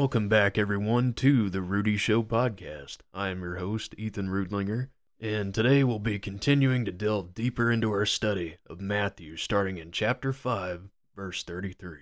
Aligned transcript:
Welcome 0.00 0.30
back, 0.30 0.56
everyone, 0.56 1.12
to 1.16 1.50
the 1.50 1.60
Rudy 1.60 1.98
Show 1.98 2.22
podcast. 2.22 3.00
I 3.12 3.28
am 3.28 3.42
your 3.42 3.56
host, 3.56 3.94
Ethan 3.98 4.28
Ruedlinger, 4.28 4.88
and 5.20 5.52
today 5.54 5.84
we'll 5.84 5.98
be 5.98 6.18
continuing 6.18 6.86
to 6.86 6.90
delve 6.90 7.34
deeper 7.34 7.70
into 7.70 7.90
our 7.90 8.06
study 8.06 8.56
of 8.66 8.80
Matthew, 8.80 9.36
starting 9.36 9.76
in 9.76 9.92
chapter 9.92 10.32
5, 10.32 10.88
verse 11.14 11.42
33. 11.42 11.98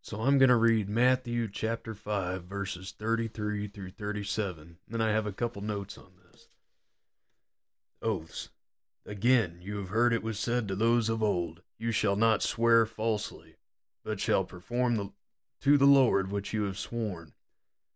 So 0.00 0.22
I'm 0.22 0.38
going 0.38 0.48
to 0.48 0.56
read 0.56 0.88
Matthew 0.88 1.46
chapter 1.52 1.94
5, 1.94 2.44
verses 2.44 2.94
33 2.98 3.68
through 3.68 3.90
37, 3.90 4.78
then 4.88 5.02
I 5.02 5.10
have 5.10 5.26
a 5.26 5.32
couple 5.32 5.60
notes 5.60 5.98
on 5.98 6.12
this. 6.32 6.48
Oaths. 8.00 8.48
Again, 9.04 9.58
you 9.60 9.76
have 9.76 9.90
heard 9.90 10.14
it 10.14 10.22
was 10.22 10.38
said 10.38 10.66
to 10.68 10.74
those 10.74 11.10
of 11.10 11.22
old, 11.22 11.60
You 11.78 11.92
shall 11.92 12.16
not 12.16 12.42
swear 12.42 12.86
falsely, 12.86 13.56
but 14.02 14.20
shall 14.20 14.44
perform 14.44 14.96
the, 14.96 15.10
to 15.60 15.76
the 15.76 15.86
Lord 15.86 16.30
which 16.30 16.52
you 16.52 16.64
have 16.64 16.78
sworn. 16.78 17.32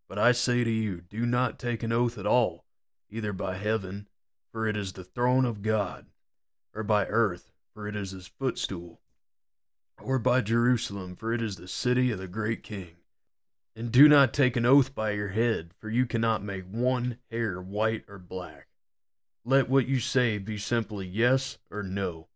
But 0.08 0.18
I 0.18 0.32
say 0.32 0.64
to 0.64 0.70
you, 0.70 1.02
do 1.02 1.24
not 1.24 1.58
take 1.58 1.82
an 1.82 1.92
oath 1.92 2.18
at 2.18 2.26
all, 2.26 2.64
either 3.10 3.32
by 3.32 3.56
heaven, 3.56 4.08
for 4.50 4.66
it 4.66 4.76
is 4.76 4.92
the 4.92 5.04
throne 5.04 5.44
of 5.44 5.62
God, 5.62 6.06
or 6.74 6.82
by 6.82 7.06
earth, 7.06 7.52
for 7.72 7.86
it 7.86 7.94
is 7.94 8.10
his 8.10 8.26
footstool, 8.26 9.00
or 10.00 10.18
by 10.18 10.40
Jerusalem, 10.40 11.14
for 11.14 11.32
it 11.32 11.40
is 11.40 11.56
the 11.56 11.68
city 11.68 12.10
of 12.10 12.18
the 12.18 12.26
great 12.26 12.62
king. 12.62 12.96
And 13.76 13.92
do 13.92 14.08
not 14.08 14.34
take 14.34 14.56
an 14.56 14.66
oath 14.66 14.94
by 14.94 15.12
your 15.12 15.28
head, 15.28 15.70
for 15.78 15.88
you 15.88 16.06
cannot 16.06 16.42
make 16.42 16.64
one 16.64 17.18
hair 17.30 17.60
white 17.60 18.04
or 18.08 18.18
black. 18.18 18.66
Let 19.44 19.68
what 19.68 19.86
you 19.86 20.00
say 20.00 20.38
be 20.38 20.58
simply 20.58 21.06
yes 21.06 21.58
or 21.70 21.82
no. 21.82 22.26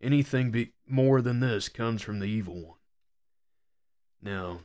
Anything 0.00 0.50
be 0.50 0.72
more 0.86 1.20
than 1.20 1.40
this 1.40 1.68
comes 1.68 2.02
from 2.02 2.20
the 2.20 2.26
evil 2.26 2.54
one. 2.54 2.75
Now, 4.26 4.62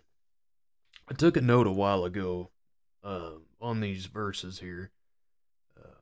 I 1.07 1.13
took 1.13 1.37
a 1.37 1.41
note 1.41 1.67
a 1.67 1.71
while 1.71 2.03
ago 2.03 2.49
uh, 3.03 3.33
on 3.61 3.79
these 3.79 4.07
verses 4.07 4.57
here. 4.57 4.89
Uh, 5.79 5.99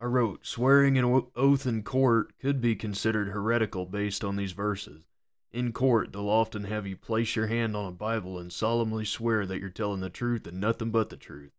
I 0.00 0.04
wrote, 0.04 0.46
swearing 0.46 0.96
an 0.96 1.28
oath 1.34 1.66
in 1.66 1.82
court 1.82 2.38
could 2.38 2.60
be 2.60 2.76
considered 2.76 3.30
heretical 3.30 3.84
based 3.84 4.22
on 4.22 4.36
these 4.36 4.52
verses. 4.52 5.02
In 5.50 5.72
court, 5.72 6.12
they'll 6.12 6.28
often 6.28 6.64
have 6.64 6.86
you 6.86 6.96
place 6.96 7.34
your 7.34 7.48
hand 7.48 7.74
on 7.74 7.84
a 7.84 7.90
Bible 7.90 8.38
and 8.38 8.52
solemnly 8.52 9.04
swear 9.04 9.44
that 9.44 9.58
you're 9.58 9.70
telling 9.70 9.98
the 9.98 10.08
truth 10.08 10.46
and 10.46 10.60
nothing 10.60 10.92
but 10.92 11.08
the 11.08 11.16
truth. 11.16 11.50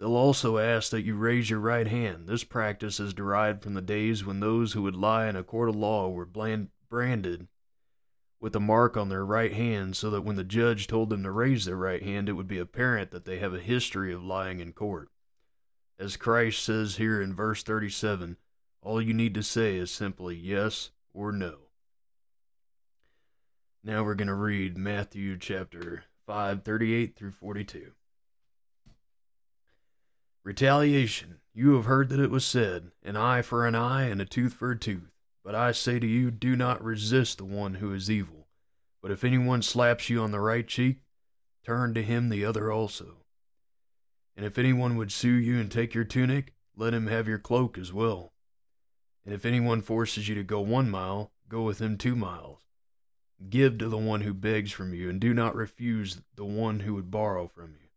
They'll 0.00 0.16
also 0.16 0.56
ask 0.56 0.90
that 0.90 1.02
you 1.02 1.16
raise 1.16 1.50
your 1.50 1.60
right 1.60 1.86
hand. 1.86 2.26
This 2.26 2.44
practice 2.44 2.98
is 2.98 3.12
derived 3.12 3.62
from 3.62 3.74
the 3.74 3.82
days 3.82 4.24
when 4.24 4.40
those 4.40 4.72
who 4.72 4.80
would 4.84 4.96
lie 4.96 5.28
in 5.28 5.36
a 5.36 5.44
court 5.44 5.68
of 5.68 5.76
law 5.76 6.08
were 6.08 6.24
branded 6.24 7.48
with 8.40 8.54
a 8.54 8.60
mark 8.60 8.96
on 8.96 9.08
their 9.08 9.24
right 9.24 9.52
hand 9.52 9.96
so 9.96 10.10
that 10.10 10.22
when 10.22 10.36
the 10.36 10.44
judge 10.44 10.86
told 10.86 11.10
them 11.10 11.22
to 11.22 11.30
raise 11.30 11.64
their 11.64 11.76
right 11.76 12.02
hand, 12.02 12.28
it 12.28 12.34
would 12.34 12.48
be 12.48 12.58
apparent 12.58 13.10
that 13.10 13.24
they 13.24 13.38
have 13.38 13.54
a 13.54 13.60
history 13.60 14.12
of 14.12 14.22
lying 14.22 14.60
in 14.60 14.72
court. 14.72 15.08
As 15.98 16.16
Christ 16.16 16.62
says 16.62 16.96
here 16.96 17.20
in 17.20 17.34
verse 17.34 17.62
37, 17.62 18.36
all 18.80 19.02
you 19.02 19.12
need 19.12 19.34
to 19.34 19.42
say 19.42 19.76
is 19.76 19.90
simply 19.90 20.36
yes 20.36 20.90
or 21.12 21.32
no. 21.32 21.56
Now 23.82 24.04
we're 24.04 24.14
going 24.14 24.28
to 24.28 24.34
read 24.34 24.78
Matthew 24.78 25.36
chapter 25.36 26.04
5, 26.26 26.62
38 26.62 27.16
through 27.16 27.32
42. 27.32 27.92
Retaliation. 30.44 31.40
You 31.52 31.74
have 31.74 31.86
heard 31.86 32.08
that 32.10 32.20
it 32.20 32.30
was 32.30 32.44
said, 32.44 32.92
an 33.02 33.16
eye 33.16 33.42
for 33.42 33.66
an 33.66 33.74
eye 33.74 34.04
and 34.04 34.20
a 34.20 34.24
tooth 34.24 34.54
for 34.54 34.70
a 34.70 34.78
tooth. 34.78 35.17
But 35.48 35.54
I 35.54 35.72
say 35.72 35.98
to 35.98 36.06
you, 36.06 36.30
do 36.30 36.56
not 36.56 36.84
resist 36.84 37.38
the 37.38 37.46
one 37.46 37.76
who 37.76 37.94
is 37.94 38.10
evil. 38.10 38.48
But 39.00 39.10
if 39.10 39.24
anyone 39.24 39.62
slaps 39.62 40.10
you 40.10 40.20
on 40.20 40.30
the 40.30 40.40
right 40.40 40.68
cheek, 40.68 40.98
turn 41.64 41.94
to 41.94 42.02
him 42.02 42.28
the 42.28 42.44
other 42.44 42.70
also. 42.70 43.24
And 44.36 44.44
if 44.44 44.58
anyone 44.58 44.96
would 44.96 45.10
sue 45.10 45.32
you 45.32 45.58
and 45.58 45.72
take 45.72 45.94
your 45.94 46.04
tunic, 46.04 46.52
let 46.76 46.92
him 46.92 47.06
have 47.06 47.26
your 47.26 47.38
cloak 47.38 47.78
as 47.78 47.94
well. 47.94 48.34
And 49.24 49.34
if 49.34 49.46
anyone 49.46 49.80
forces 49.80 50.28
you 50.28 50.34
to 50.34 50.44
go 50.44 50.60
one 50.60 50.90
mile, 50.90 51.32
go 51.48 51.62
with 51.62 51.80
him 51.80 51.96
two 51.96 52.14
miles. 52.14 52.60
Give 53.48 53.78
to 53.78 53.88
the 53.88 53.96
one 53.96 54.20
who 54.20 54.34
begs 54.34 54.70
from 54.70 54.92
you, 54.92 55.08
and 55.08 55.18
do 55.18 55.32
not 55.32 55.56
refuse 55.56 56.20
the 56.36 56.44
one 56.44 56.80
who 56.80 56.92
would 56.92 57.10
borrow 57.10 57.48
from 57.48 57.70
you. 57.70 57.88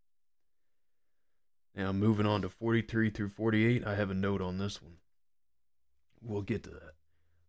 Now, 1.75 1.91
moving 1.91 2.25
on 2.25 2.43
to 2.43 2.47
43 2.47 3.09
through 3.09 3.27
48, 3.27 3.85
I 3.85 3.95
have 3.95 4.09
a 4.09 4.13
note 4.13 4.41
on 4.41 4.57
this 4.57 4.81
one. 4.81 4.99
We'll 6.21 6.43
get 6.43 6.63
to 6.63 6.69
that. 6.69 6.93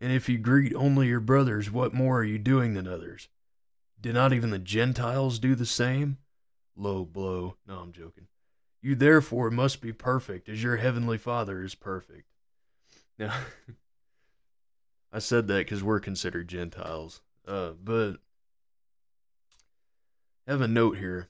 And 0.00 0.12
if 0.12 0.28
you 0.28 0.38
greet 0.38 0.74
only 0.74 1.08
your 1.08 1.20
brothers, 1.20 1.70
what 1.70 1.92
more 1.92 2.20
are 2.20 2.24
you 2.24 2.38
doing 2.38 2.74
than 2.74 2.86
others? 2.86 3.28
Did 4.00 4.14
not 4.14 4.32
even 4.32 4.50
the 4.50 4.58
Gentiles 4.58 5.38
do 5.38 5.54
the 5.54 5.66
same? 5.66 6.18
Low 6.76 7.04
blow. 7.04 7.56
No, 7.66 7.78
I'm 7.80 7.92
joking. 7.92 8.28
You 8.80 8.94
therefore 8.94 9.50
must 9.50 9.80
be 9.80 9.92
perfect, 9.92 10.48
as 10.48 10.62
your 10.62 10.76
heavenly 10.76 11.18
Father 11.18 11.62
is 11.62 11.74
perfect. 11.74 12.28
Now, 13.18 13.34
I 15.12 15.18
said 15.18 15.48
that 15.48 15.58
because 15.58 15.82
we're 15.82 16.00
considered 16.00 16.46
Gentiles. 16.46 17.20
Uh, 17.46 17.70
but 17.82 18.18
I 20.46 20.52
have 20.52 20.60
a 20.60 20.68
note 20.68 20.98
here. 20.98 21.28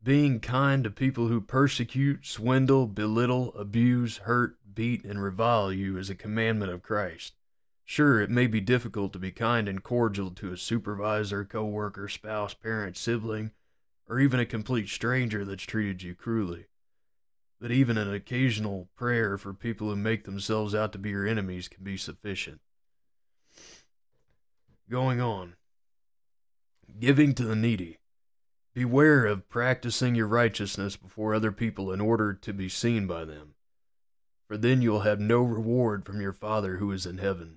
Being 0.00 0.38
kind 0.38 0.84
to 0.84 0.90
people 0.90 1.26
who 1.26 1.40
persecute, 1.40 2.24
swindle, 2.24 2.86
belittle, 2.86 3.52
abuse, 3.54 4.18
hurt, 4.18 4.56
beat, 4.72 5.04
and 5.04 5.20
revile 5.20 5.72
you 5.72 5.98
is 5.98 6.08
a 6.08 6.14
commandment 6.14 6.70
of 6.70 6.82
Christ. 6.82 7.34
Sure, 7.90 8.20
it 8.20 8.28
may 8.28 8.46
be 8.46 8.60
difficult 8.60 9.14
to 9.14 9.18
be 9.18 9.32
kind 9.32 9.66
and 9.66 9.82
cordial 9.82 10.30
to 10.30 10.52
a 10.52 10.58
supervisor, 10.58 11.42
coworker, 11.42 12.06
spouse, 12.06 12.52
parent, 12.52 12.98
sibling, 12.98 13.50
or 14.06 14.20
even 14.20 14.38
a 14.38 14.44
complete 14.44 14.90
stranger 14.90 15.42
that's 15.42 15.64
treated 15.64 16.02
you 16.02 16.14
cruelly. 16.14 16.66
But 17.58 17.70
even 17.70 17.96
an 17.96 18.12
occasional 18.12 18.90
prayer 18.94 19.38
for 19.38 19.54
people 19.54 19.88
who 19.88 19.96
make 19.96 20.24
themselves 20.24 20.74
out 20.74 20.92
to 20.92 20.98
be 20.98 21.08
your 21.08 21.26
enemies 21.26 21.66
can 21.66 21.82
be 21.82 21.96
sufficient. 21.96 22.60
Going 24.90 25.22
on. 25.22 25.54
Giving 27.00 27.34
to 27.36 27.44
the 27.44 27.56
needy. 27.56 27.96
Beware 28.74 29.24
of 29.24 29.48
practicing 29.48 30.14
your 30.14 30.28
righteousness 30.28 30.94
before 30.94 31.34
other 31.34 31.52
people 31.52 31.90
in 31.90 32.02
order 32.02 32.34
to 32.34 32.52
be 32.52 32.68
seen 32.68 33.06
by 33.06 33.24
them, 33.24 33.54
for 34.46 34.58
then 34.58 34.82
you'll 34.82 35.00
have 35.00 35.18
no 35.18 35.40
reward 35.40 36.04
from 36.04 36.20
your 36.20 36.34
Father 36.34 36.76
who 36.76 36.92
is 36.92 37.06
in 37.06 37.16
heaven. 37.16 37.56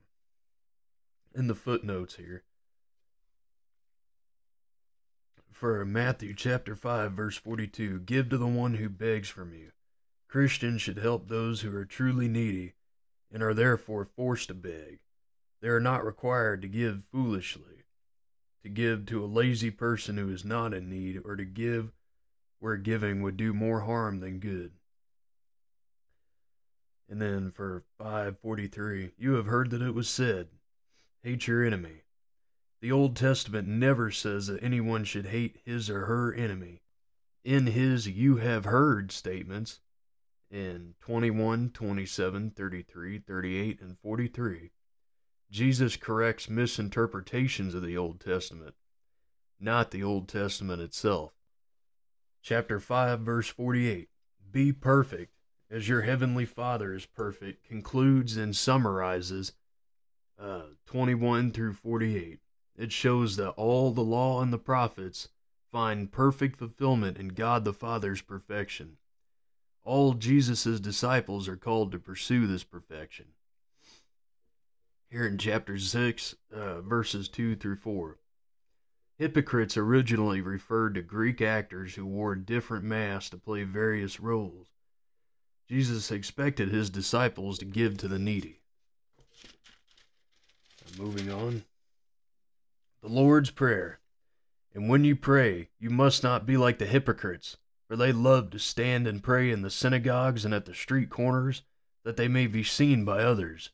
in 1.35 1.47
the 1.47 1.55
footnotes 1.55 2.15
here. 2.15 2.43
For 5.51 5.85
Matthew 5.85 6.33
chapter 6.33 6.75
5 6.75 7.11
verse 7.11 7.37
42, 7.37 7.99
give 7.99 8.29
to 8.29 8.37
the 8.37 8.47
one 8.47 8.75
who 8.75 8.89
begs 8.89 9.29
from 9.29 9.53
you. 9.53 9.71
Christians 10.27 10.81
should 10.81 10.97
help 10.97 11.27
those 11.27 11.61
who 11.61 11.75
are 11.75 11.85
truly 11.85 12.27
needy 12.27 12.73
and 13.31 13.43
are 13.43 13.53
therefore 13.53 14.05
forced 14.05 14.47
to 14.47 14.53
beg. 14.53 14.99
They 15.61 15.67
are 15.67 15.79
not 15.79 16.05
required 16.05 16.61
to 16.63 16.67
give 16.67 17.03
foolishly, 17.11 17.85
to 18.63 18.69
give 18.69 19.05
to 19.07 19.23
a 19.23 19.27
lazy 19.27 19.69
person 19.69 20.17
who 20.17 20.29
is 20.31 20.43
not 20.43 20.73
in 20.73 20.89
need, 20.89 21.21
or 21.23 21.35
to 21.35 21.45
give 21.45 21.91
where 22.59 22.77
giving 22.77 23.21
would 23.21 23.37
do 23.37 23.53
more 23.53 23.81
harm 23.81 24.19
than 24.19 24.39
good. 24.39 24.71
And 27.09 27.21
then 27.21 27.51
for 27.51 27.83
543, 27.97 29.11
you 29.17 29.33
have 29.33 29.47
heard 29.47 29.69
that 29.71 29.81
it 29.81 29.93
was 29.93 30.09
said, 30.09 30.47
Hate 31.23 31.45
your 31.45 31.63
enemy. 31.63 32.01
The 32.81 32.91
Old 32.91 33.15
Testament 33.15 33.67
never 33.67 34.09
says 34.09 34.47
that 34.47 34.63
anyone 34.63 35.03
should 35.03 35.27
hate 35.27 35.59
his 35.63 35.87
or 35.87 36.05
her 36.05 36.33
enemy. 36.33 36.81
in 37.43 37.67
his 37.67 38.07
you 38.07 38.37
have 38.37 38.65
heard 38.65 39.11
statements 39.11 39.79
in 40.49 40.95
21, 40.99 41.69
27, 41.71 42.51
33, 42.51 43.19
38, 43.19 43.81
and 43.81 43.97
43, 43.99 44.71
Jesus 45.51 45.95
corrects 45.95 46.49
misinterpretations 46.49 47.75
of 47.75 47.83
the 47.83 47.97
Old 47.97 48.19
Testament, 48.19 48.75
not 49.59 49.91
the 49.91 50.03
Old 50.03 50.27
Testament 50.27 50.81
itself. 50.81 51.33
Chapter 52.41 52.79
5, 52.79 53.19
verse 53.19 53.47
48 53.47 54.09
Be 54.51 54.71
perfect, 54.71 55.33
as 55.69 55.87
your 55.87 56.01
heavenly 56.01 56.45
Father 56.45 56.93
is 56.93 57.05
perfect, 57.05 57.63
concludes 57.63 58.37
and 58.37 58.55
summarizes 58.55 59.53
uh, 60.39 60.63
21 60.91 61.53
through 61.53 61.71
48. 61.71 62.41
It 62.75 62.91
shows 62.91 63.37
that 63.37 63.51
all 63.51 63.91
the 63.91 64.03
law 64.03 64.41
and 64.41 64.51
the 64.51 64.57
prophets 64.57 65.29
find 65.71 66.11
perfect 66.11 66.57
fulfillment 66.57 67.17
in 67.17 67.29
God 67.29 67.63
the 67.63 67.71
Father's 67.71 68.21
perfection. 68.21 68.97
All 69.85 70.13
Jesus' 70.13 70.81
disciples 70.81 71.47
are 71.47 71.55
called 71.55 71.93
to 71.93 71.97
pursue 71.97 72.45
this 72.45 72.65
perfection. 72.65 73.27
Here 75.09 75.25
in 75.25 75.37
chapter 75.37 75.79
6, 75.79 76.35
uh, 76.53 76.81
verses 76.81 77.29
2 77.29 77.55
through 77.55 77.77
4. 77.77 78.17
Hypocrites 79.17 79.77
originally 79.77 80.41
referred 80.41 80.95
to 80.95 81.01
Greek 81.01 81.41
actors 81.41 81.95
who 81.95 82.05
wore 82.05 82.35
different 82.35 82.83
masks 82.83 83.29
to 83.29 83.37
play 83.37 83.63
various 83.63 84.19
roles. 84.19 84.67
Jesus 85.69 86.11
expected 86.11 86.67
his 86.67 86.89
disciples 86.89 87.59
to 87.59 87.65
give 87.65 87.97
to 87.99 88.09
the 88.09 88.19
needy. 88.19 88.57
Moving 90.97 91.31
on. 91.31 91.63
The 93.01 93.09
Lord's 93.09 93.49
Prayer. 93.49 93.99
And 94.73 94.89
when 94.89 95.03
you 95.03 95.15
pray, 95.15 95.69
you 95.79 95.89
must 95.89 96.23
not 96.23 96.45
be 96.45 96.57
like 96.57 96.79
the 96.79 96.85
hypocrites, 96.85 97.57
for 97.87 97.95
they 97.95 98.11
love 98.11 98.49
to 98.51 98.59
stand 98.59 99.07
and 99.07 99.23
pray 99.23 99.51
in 99.51 99.61
the 99.61 99.69
synagogues 99.69 100.45
and 100.45 100.53
at 100.53 100.65
the 100.65 100.73
street 100.73 101.09
corners, 101.09 101.63
that 102.03 102.17
they 102.17 102.27
may 102.27 102.47
be 102.47 102.63
seen 102.63 103.05
by 103.05 103.23
others. 103.23 103.71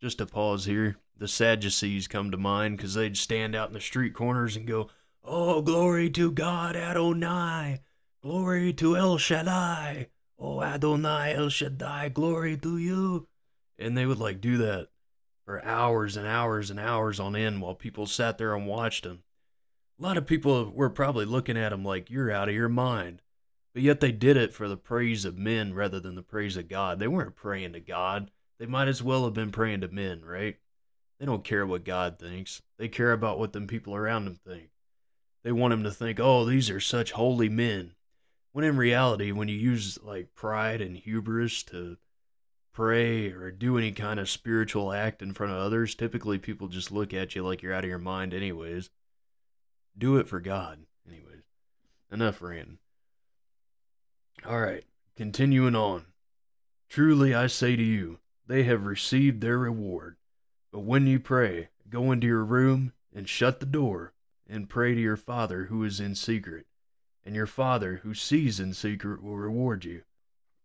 Just 0.00 0.20
a 0.20 0.26
pause 0.26 0.64
here. 0.64 0.96
The 1.16 1.28
Sadducees 1.28 2.08
come 2.08 2.30
to 2.30 2.36
mind 2.36 2.76
because 2.76 2.94
they'd 2.94 3.16
stand 3.16 3.54
out 3.54 3.68
in 3.68 3.74
the 3.74 3.80
street 3.80 4.14
corners 4.14 4.56
and 4.56 4.66
go, 4.66 4.88
Oh, 5.22 5.62
glory 5.62 6.10
to 6.10 6.30
God 6.30 6.76
Adonai! 6.76 7.80
Glory 8.22 8.72
to 8.74 8.96
El 8.96 9.18
Shaddai! 9.18 10.08
Oh, 10.38 10.62
Adonai 10.62 11.34
El 11.34 11.48
Shaddai, 11.48 12.08
glory 12.08 12.56
to 12.56 12.78
you! 12.78 13.28
And 13.78 13.96
they 13.96 14.06
would 14.06 14.18
like 14.18 14.40
do 14.40 14.56
that 14.58 14.88
for 15.50 15.64
hours 15.64 16.16
and 16.16 16.28
hours 16.28 16.70
and 16.70 16.78
hours 16.78 17.18
on 17.18 17.34
end 17.34 17.60
while 17.60 17.74
people 17.74 18.06
sat 18.06 18.38
there 18.38 18.54
and 18.54 18.68
watched 18.68 19.02
them. 19.02 19.24
A 19.98 20.02
lot 20.04 20.16
of 20.16 20.24
people 20.24 20.70
were 20.70 20.88
probably 20.88 21.24
looking 21.24 21.56
at 21.56 21.72
him 21.72 21.84
like, 21.84 22.08
You're 22.08 22.30
out 22.30 22.48
of 22.48 22.54
your 22.54 22.68
mind. 22.68 23.20
But 23.74 23.82
yet 23.82 23.98
they 23.98 24.12
did 24.12 24.36
it 24.36 24.54
for 24.54 24.68
the 24.68 24.76
praise 24.76 25.24
of 25.24 25.36
men 25.36 25.74
rather 25.74 25.98
than 25.98 26.14
the 26.14 26.22
praise 26.22 26.56
of 26.56 26.68
God. 26.68 27.00
They 27.00 27.08
weren't 27.08 27.34
praying 27.34 27.72
to 27.72 27.80
God. 27.80 28.30
They 28.60 28.66
might 28.66 28.86
as 28.86 29.02
well 29.02 29.24
have 29.24 29.34
been 29.34 29.50
praying 29.50 29.80
to 29.80 29.88
men, 29.88 30.24
right? 30.24 30.56
They 31.18 31.26
don't 31.26 31.42
care 31.42 31.66
what 31.66 31.82
God 31.82 32.20
thinks. 32.20 32.62
They 32.78 32.86
care 32.86 33.10
about 33.10 33.40
what 33.40 33.52
them 33.52 33.66
people 33.66 33.96
around 33.96 34.26
them 34.26 34.36
think. 34.36 34.70
They 35.42 35.50
want 35.50 35.72
them 35.72 35.82
to 35.82 35.90
think, 35.90 36.20
oh, 36.20 36.44
these 36.44 36.70
are 36.70 36.78
such 36.78 37.10
holy 37.10 37.48
men. 37.48 37.96
When 38.52 38.64
in 38.64 38.76
reality, 38.76 39.32
when 39.32 39.48
you 39.48 39.56
use 39.56 39.98
like 40.00 40.36
pride 40.36 40.80
and 40.80 40.96
hubris 40.96 41.64
to 41.64 41.96
pray 42.72 43.30
or 43.30 43.50
do 43.50 43.76
any 43.76 43.92
kind 43.92 44.20
of 44.20 44.30
spiritual 44.30 44.92
act 44.92 45.22
in 45.22 45.34
front 45.34 45.52
of 45.52 45.58
others, 45.58 45.94
typically 45.94 46.38
people 46.38 46.68
just 46.68 46.92
look 46.92 47.12
at 47.12 47.34
you 47.34 47.42
like 47.42 47.62
you're 47.62 47.74
out 47.74 47.84
of 47.84 47.90
your 47.90 47.98
mind, 47.98 48.32
anyways. 48.32 48.90
Do 49.96 50.16
it 50.16 50.28
for 50.28 50.40
God. 50.40 50.80
Anyways, 51.06 51.42
enough 52.10 52.40
ranting. 52.40 52.78
All 54.46 54.60
right, 54.60 54.84
continuing 55.16 55.74
on. 55.74 56.06
Truly 56.88 57.34
I 57.34 57.46
say 57.46 57.76
to 57.76 57.82
you, 57.82 58.18
they 58.46 58.62
have 58.64 58.86
received 58.86 59.40
their 59.40 59.58
reward. 59.58 60.16
But 60.72 60.80
when 60.80 61.06
you 61.06 61.20
pray, 61.20 61.68
go 61.88 62.10
into 62.12 62.26
your 62.26 62.44
room 62.44 62.92
and 63.14 63.28
shut 63.28 63.60
the 63.60 63.66
door 63.66 64.12
and 64.48 64.68
pray 64.68 64.94
to 64.94 65.00
your 65.00 65.16
Father 65.16 65.64
who 65.64 65.84
is 65.84 66.00
in 66.00 66.14
secret, 66.14 66.66
and 67.24 67.34
your 67.34 67.46
Father 67.46 68.00
who 68.02 68.14
sees 68.14 68.58
in 68.58 68.72
secret 68.72 69.22
will 69.22 69.36
reward 69.36 69.84
you. 69.84 70.02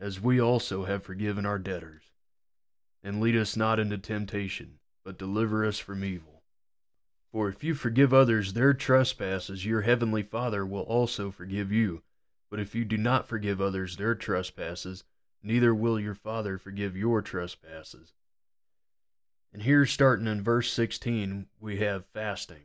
as 0.00 0.20
we 0.20 0.40
also 0.40 0.84
have 0.84 1.02
forgiven 1.02 1.46
our 1.46 1.58
debtors. 1.58 2.02
And 3.02 3.20
lead 3.20 3.36
us 3.36 3.56
not 3.56 3.78
into 3.78 3.98
temptation, 3.98 4.78
but 5.04 5.18
deliver 5.18 5.64
us 5.64 5.78
from 5.78 6.04
evil. 6.04 6.42
For 7.32 7.48
if 7.48 7.64
you 7.64 7.74
forgive 7.74 8.12
others 8.12 8.52
their 8.52 8.74
trespasses, 8.74 9.64
your 9.64 9.80
heavenly 9.82 10.22
Father 10.22 10.66
will 10.66 10.82
also 10.82 11.30
forgive 11.30 11.72
you. 11.72 12.02
But 12.50 12.60
if 12.60 12.74
you 12.74 12.84
do 12.84 12.98
not 12.98 13.26
forgive 13.26 13.60
others 13.60 13.96
their 13.96 14.14
trespasses, 14.14 15.04
neither 15.42 15.74
will 15.74 15.98
your 15.98 16.14
Father 16.14 16.58
forgive 16.58 16.96
your 16.96 17.22
trespasses. 17.22 18.12
And 19.52 19.62
here, 19.62 19.86
starting 19.86 20.26
in 20.26 20.42
verse 20.42 20.72
16, 20.72 21.46
we 21.60 21.78
have 21.78 22.06
fasting. 22.06 22.64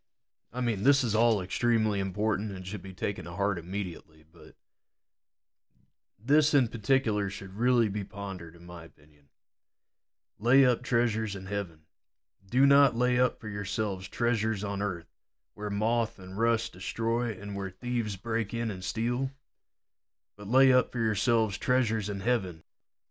I 0.53 0.61
mean, 0.61 0.83
this 0.83 1.03
is 1.03 1.15
all 1.15 1.41
extremely 1.41 1.99
important 1.99 2.51
and 2.51 2.67
should 2.67 2.81
be 2.81 2.93
taken 2.93 3.25
to 3.25 3.31
heart 3.31 3.57
immediately, 3.57 4.25
but 4.31 4.55
this 6.23 6.53
in 6.53 6.67
particular 6.67 7.29
should 7.29 7.55
really 7.55 7.87
be 7.87 8.03
pondered, 8.03 8.55
in 8.55 8.65
my 8.65 8.83
opinion. 8.83 9.29
Lay 10.39 10.65
up 10.65 10.83
treasures 10.83 11.35
in 11.35 11.45
heaven 11.45 11.81
do 12.51 12.65
not 12.65 12.97
lay 12.97 13.17
up 13.17 13.39
for 13.39 13.47
yourselves 13.47 14.09
treasures 14.09 14.61
on 14.61 14.81
earth, 14.81 15.07
where 15.53 15.69
moth 15.69 16.19
and 16.19 16.37
rust 16.37 16.73
destroy, 16.73 17.31
and 17.31 17.55
where 17.55 17.69
thieves 17.69 18.17
break 18.17 18.53
in 18.53 18.69
and 18.69 18.83
steal. 18.83 19.31
But 20.35 20.49
lay 20.49 20.73
up 20.73 20.91
for 20.91 20.99
yourselves 20.99 21.57
treasures 21.57 22.09
in 22.09 22.19
heaven, 22.19 22.63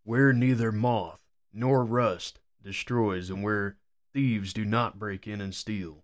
where 0.03 0.31
neither 0.31 0.71
moth 0.71 1.21
nor 1.51 1.83
rust 1.83 2.39
destroys, 2.61 3.31
and 3.31 3.41
where 3.41 3.77
thieves 4.13 4.53
do 4.53 4.63
not 4.63 4.99
break 4.99 5.27
in 5.27 5.41
and 5.41 5.55
steal. 5.55 6.03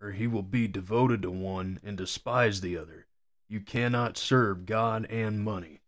or 0.00 0.12
he 0.12 0.26
will 0.26 0.42
be 0.42 0.66
devoted 0.66 1.22
to 1.22 1.30
one 1.30 1.78
and 1.84 1.96
despise 1.96 2.60
the 2.60 2.76
other. 2.76 3.06
You 3.48 3.60
cannot 3.60 4.16
serve 4.16 4.66
God 4.66 5.06
and 5.06 5.40
money. 5.40 5.80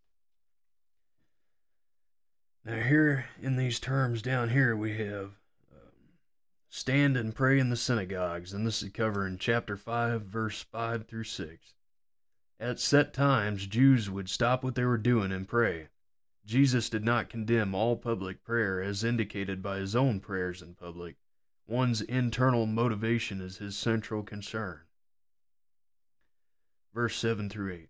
Now, 2.65 2.81
here 2.83 3.27
in 3.41 3.57
these 3.57 3.81
terms 3.81 4.23
down 4.23 4.51
here, 4.51 4.77
we 4.77 4.97
have 4.99 5.33
um, 5.73 5.93
stand 6.69 7.17
and 7.17 7.35
pray 7.35 7.59
in 7.59 7.71
the 7.71 7.77
synagogues, 7.77 8.53
and 8.53 8.67
this 8.67 8.83
is 8.83 8.91
covered 8.91 9.27
in 9.27 9.39
chapter 9.39 9.77
5, 9.77 10.23
verse 10.23 10.63
5 10.63 11.07
through 11.07 11.25
6. 11.25 11.75
At 12.61 12.79
set 12.79 13.13
times, 13.13 13.67
Jews 13.67 14.09
would 14.09 14.29
stop 14.29 14.63
what 14.63 14.77
they 14.77 14.85
were 14.85 14.99
doing 14.99 15.33
and 15.33 15.49
pray, 15.49 15.89
Jesus 16.45 16.91
did 16.91 17.05
not 17.05 17.29
condemn 17.29 17.73
all 17.75 17.97
public 17.97 18.43
prayer 18.43 18.83
as 18.83 19.05
indicated 19.05 19.63
by 19.63 19.79
his 19.79 19.95
own 19.95 20.19
prayers 20.19 20.61
in 20.61 20.75
public. 20.75 21.17
One's 21.67 22.01
internal 22.01 22.67
motivation 22.67 23.41
is 23.41 23.59
his 23.59 23.77
central 23.77 24.23
concern. 24.23 24.81
Verse 26.93 27.17
7 27.17 27.49
through 27.49 27.73
8. 27.73 27.89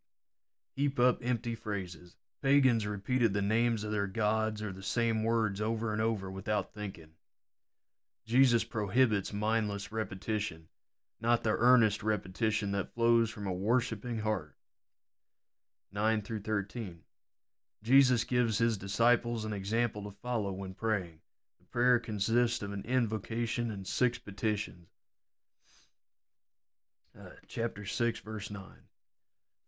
Heap 0.76 1.00
up 1.00 1.18
empty 1.22 1.54
phrases. 1.54 2.16
Pagans 2.42 2.86
repeated 2.86 3.32
the 3.32 3.42
names 3.42 3.84
of 3.84 3.92
their 3.92 4.06
gods 4.06 4.62
or 4.62 4.72
the 4.72 4.82
same 4.82 5.22
words 5.22 5.60
over 5.60 5.92
and 5.92 6.02
over 6.02 6.30
without 6.30 6.74
thinking. 6.74 7.10
Jesus 8.26 8.64
prohibits 8.64 9.32
mindless 9.32 9.90
repetition, 9.90 10.68
not 11.20 11.42
the 11.42 11.50
earnest 11.50 12.02
repetition 12.02 12.72
that 12.72 12.94
flows 12.94 13.30
from 13.30 13.46
a 13.46 13.52
worshiping 13.52 14.20
heart. 14.20 14.56
9 15.92 16.22
through 16.22 16.40
13. 16.40 17.00
Jesus 17.82 18.24
gives 18.24 18.58
his 18.58 18.76
disciples 18.76 19.44
an 19.44 19.52
example 19.52 20.04
to 20.04 20.16
follow 20.22 20.52
when 20.52 20.74
praying. 20.74 21.20
Prayer 21.72 21.98
consists 21.98 22.60
of 22.60 22.70
an 22.70 22.84
invocation 22.86 23.70
and 23.70 23.86
six 23.86 24.18
petitions. 24.18 24.88
Uh, 27.18 27.30
chapter 27.48 27.86
6, 27.86 28.20
verse 28.20 28.50
9. 28.50 28.62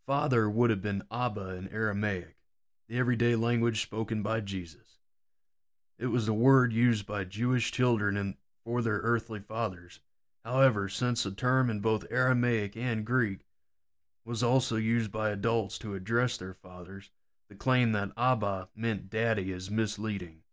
Father 0.07 0.51
would 0.51 0.69
have 0.69 0.83
been 0.83 1.03
Abba 1.11 1.57
in 1.57 1.69
Aramaic, 1.69 2.37
the 2.89 2.99
everyday 2.99 3.35
language 3.35 3.81
spoken 3.81 4.23
by 4.23 4.41
Jesus. 4.41 4.99
It 5.99 6.09
was 6.09 6.27
the 6.27 6.35
word 6.35 6.75
used 6.75 7.07
by 7.07 7.25
Jewish 7.25 7.73
children 7.73 8.37
for 8.65 8.83
their 8.83 8.99
earthly 8.99 9.41
fathers. 9.41 10.01
However, 10.45 10.91
since 10.91 11.23
the 11.23 11.33
term 11.33 11.71
in 11.71 11.81
both 11.81 12.05
Aramaic 12.11 12.77
and 12.77 13.07
Greek 13.07 13.47
was 14.27 14.43
also 14.43 14.77
used 14.77 15.11
by 15.11 15.31
adults 15.31 15.79
to 15.79 15.95
address 15.95 16.37
their 16.37 16.53
fathers, 16.53 17.11
the 17.49 17.55
claim 17.55 17.93
that 17.93 18.13
Abba 18.15 18.69
meant 18.77 19.09
daddy 19.09 19.53
is 19.53 19.71
misleading. 19.71 20.44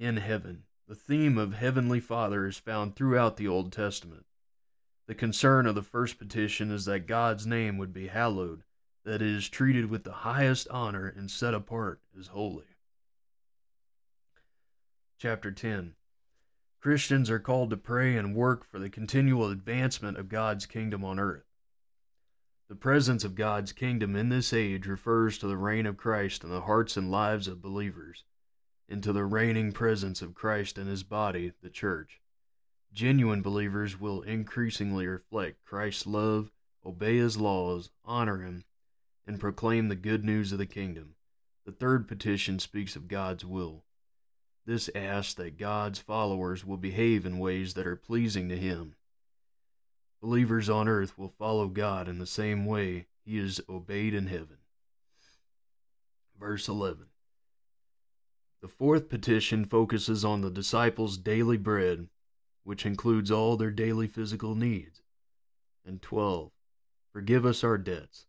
In 0.00 0.16
heaven, 0.16 0.62
the 0.88 0.94
theme 0.94 1.36
of 1.36 1.52
Heavenly 1.52 2.00
Father 2.00 2.46
is 2.46 2.56
found 2.56 2.96
throughout 2.96 3.36
the 3.36 3.46
Old 3.46 3.70
Testament. 3.70 4.24
The 5.06 5.14
concern 5.14 5.66
of 5.66 5.74
the 5.74 5.82
first 5.82 6.18
petition 6.18 6.70
is 6.70 6.86
that 6.86 7.06
God's 7.06 7.46
name 7.46 7.76
would 7.76 7.92
be 7.92 8.06
hallowed, 8.06 8.64
that 9.04 9.20
it 9.20 9.28
is 9.28 9.50
treated 9.50 9.90
with 9.90 10.04
the 10.04 10.24
highest 10.24 10.68
honor 10.68 11.06
and 11.06 11.30
set 11.30 11.52
apart 11.52 12.00
as 12.18 12.28
holy. 12.28 12.78
Chapter 15.18 15.52
10 15.52 15.96
Christians 16.80 17.28
are 17.28 17.38
called 17.38 17.68
to 17.68 17.76
pray 17.76 18.16
and 18.16 18.34
work 18.34 18.64
for 18.64 18.78
the 18.78 18.88
continual 18.88 19.50
advancement 19.50 20.16
of 20.16 20.30
God's 20.30 20.64
kingdom 20.64 21.04
on 21.04 21.20
earth. 21.20 21.44
The 22.68 22.74
presence 22.74 23.22
of 23.22 23.34
God's 23.34 23.72
kingdom 23.72 24.16
in 24.16 24.30
this 24.30 24.54
age 24.54 24.86
refers 24.86 25.36
to 25.36 25.46
the 25.46 25.58
reign 25.58 25.84
of 25.84 25.98
Christ 25.98 26.42
in 26.42 26.48
the 26.48 26.62
hearts 26.62 26.96
and 26.96 27.10
lives 27.10 27.46
of 27.46 27.60
believers, 27.60 28.24
and 28.90 29.02
to 29.02 29.12
the 29.12 29.24
reigning 29.24 29.72
presence 29.72 30.20
of 30.20 30.34
Christ 30.34 30.76
and 30.76 30.88
his 30.88 31.02
body, 31.02 31.52
the 31.62 31.70
church. 31.70 32.20
Genuine 32.92 33.40
believers 33.40 34.00
will 34.00 34.22
increasingly 34.22 35.06
reflect 35.06 35.64
Christ's 35.64 36.06
love, 36.06 36.50
obey 36.84 37.16
his 37.18 37.36
laws, 37.36 37.90
honor 38.04 38.42
him, 38.42 38.64
and 39.26 39.38
proclaim 39.38 39.88
the 39.88 39.94
good 39.94 40.24
news 40.24 40.50
of 40.50 40.58
the 40.58 40.66
kingdom. 40.66 41.14
The 41.64 41.72
third 41.72 42.08
petition 42.08 42.58
speaks 42.58 42.96
of 42.96 43.08
God's 43.08 43.44
will. 43.44 43.84
This 44.66 44.90
asks 44.94 45.34
that 45.34 45.56
God's 45.56 46.00
followers 46.00 46.64
will 46.64 46.76
behave 46.76 47.24
in 47.24 47.38
ways 47.38 47.74
that 47.74 47.86
are 47.86 47.96
pleasing 47.96 48.48
to 48.48 48.56
him 48.56 48.96
Believers 50.20 50.68
on 50.68 50.86
earth 50.86 51.16
will 51.16 51.32
follow 51.38 51.66
God 51.68 52.06
in 52.06 52.18
the 52.18 52.26
same 52.26 52.66
way 52.66 53.06
he 53.24 53.38
is 53.38 53.60
obeyed 53.70 54.12
in 54.12 54.26
heaven. 54.26 54.58
Verse 56.38 56.68
11 56.68 57.06
The 58.60 58.68
fourth 58.68 59.08
petition 59.08 59.64
focuses 59.64 60.24
on 60.24 60.42
the 60.42 60.50
disciples' 60.50 61.16
daily 61.16 61.56
bread, 61.56 62.08
which 62.62 62.84
includes 62.84 63.30
all 63.30 63.56
their 63.56 63.70
daily 63.70 64.06
physical 64.06 64.54
needs. 64.54 65.02
And 65.84 66.02
12 66.02 66.52
Forgive 67.12 67.44
us 67.44 67.64
our 67.64 67.78
debts. 67.78 68.26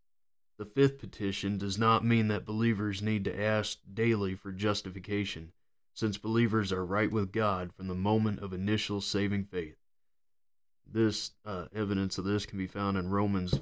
The 0.58 0.66
fifth 0.66 1.00
petition 1.00 1.58
does 1.58 1.78
not 1.78 2.06
mean 2.06 2.30
that 2.30 2.46
believers 2.46 3.02
need 3.02 3.26
to 3.26 3.40
ask 3.40 3.80
daily 3.94 4.36
for 4.36 4.52
justification, 4.52 5.52
since 5.94 6.18
believers 6.18 6.72
are 6.72 6.86
right 6.86 7.12
with 7.12 7.32
God 7.32 7.74
from 7.74 7.88
the 7.88 7.96
moment 7.96 8.40
of 8.40 8.54
initial 8.54 9.02
saving 9.02 9.46
faith. 9.46 9.78
This 10.86 11.32
uh, 11.46 11.68
evidence 11.74 12.18
of 12.18 12.26
this 12.26 12.46
can 12.46 12.58
be 12.58 12.68
found 12.68 12.98
in 12.98 13.10
Romans 13.10 13.60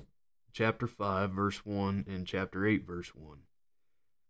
chapter 0.53 0.87
5, 0.87 1.31
verse 1.31 1.65
1, 1.65 2.05
and 2.07 2.25
chapter 2.25 2.65
8, 2.65 2.85
verse 2.85 3.13
1. 3.13 3.39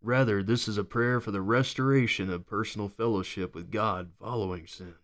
Rather, 0.02 0.42
this 0.42 0.68
is 0.68 0.78
a 0.78 0.84
prayer 0.84 1.20
for 1.20 1.32
the 1.32 1.42
restoration 1.42 2.30
of 2.30 2.48
personal 2.48 2.88
fellowship 2.88 3.54
with 3.54 3.70
God 3.70 4.12
following 4.18 4.66
sin. 4.66 4.96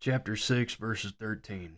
Chapter 0.00 0.34
6, 0.36 0.74
verses 0.76 1.12
13. 1.18 1.76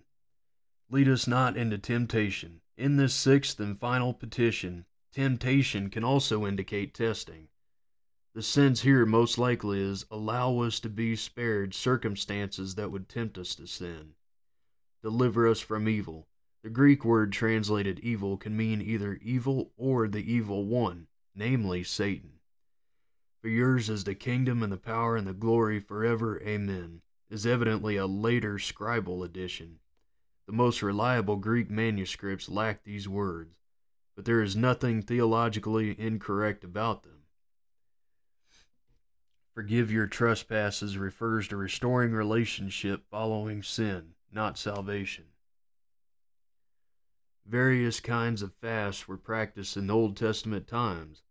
Lead 0.89 1.09
us 1.09 1.27
not 1.27 1.57
into 1.57 1.79
temptation. 1.79 2.61
In 2.77 2.97
this 2.97 3.15
sixth 3.15 3.59
and 3.59 3.79
final 3.79 4.15
petition, 4.15 4.85
temptation 5.13 5.91
can 5.91 6.05
also 6.05 6.47
indicate 6.47 6.95
testing. 6.95 7.49
The 8.33 8.43
sense 8.43 8.83
here 8.83 9.05
most 9.05 9.39
likely 9.39 9.81
is 9.81 10.07
allow 10.11 10.61
us 10.61 10.79
to 10.81 10.89
be 10.89 11.17
spared 11.17 11.75
circumstances 11.75 12.77
that 12.77 12.93
would 12.93 13.09
tempt 13.09 13.37
us 13.37 13.57
to 13.57 13.67
sin. 13.67 14.15
Deliver 15.03 15.49
us 15.49 15.61
from 15.61 15.89
evil. 15.89 16.29
The 16.62 16.71
Greek 16.71 17.05
word 17.05 17.33
translated 17.33 18.00
evil 18.00 18.37
can 18.37 18.57
mean 18.57 18.83
either 18.83 19.19
evil 19.23 19.73
or 19.79 20.09
the 20.09 20.31
evil 20.31 20.67
one, 20.67 21.07
namely 21.35 21.83
Satan. 21.83 22.40
For 23.40 23.49
yours 23.49 23.88
is 23.88 24.05
the 24.05 24.14
kingdom 24.14 24.62
and 24.62 24.71
the 24.71 24.76
power 24.76 25.17
and 25.17 25.26
the 25.26 25.33
glory 25.33 25.81
forever. 25.81 26.38
Amen. 26.43 27.00
Is 27.31 27.47
evidently 27.47 27.97
a 27.97 28.07
later 28.07 28.57
scribal 28.57 29.25
addition. 29.25 29.79
The 30.45 30.52
most 30.52 30.83
reliable 30.83 31.37
Greek 31.37 31.71
manuscripts 31.71 32.49
lack 32.49 32.83
these 32.83 33.09
words, 33.09 33.55
but 34.14 34.26
there 34.26 34.43
is 34.43 34.57
nothing 34.57 35.00
theologically 35.00 35.99
incorrect 35.99 36.64
about 36.64 37.05
them. 37.05 37.23
Forgive 39.55 39.90
your 39.90 40.07
trespasses 40.07 40.99
refers 40.99 41.49
to 41.49 41.57
restoring 41.57 42.12
relationship 42.12 43.05
following 43.11 43.62
sin, 43.62 44.14
not 44.31 44.59
salvation. 44.59 45.25
Various 47.47 48.00
kinds 48.00 48.42
of 48.42 48.54
fasts 48.54 49.09
were 49.09 49.16
practiced 49.16 49.76
in 49.76 49.90
Old 49.90 50.16
Testament 50.16 50.66
times. 50.66 51.23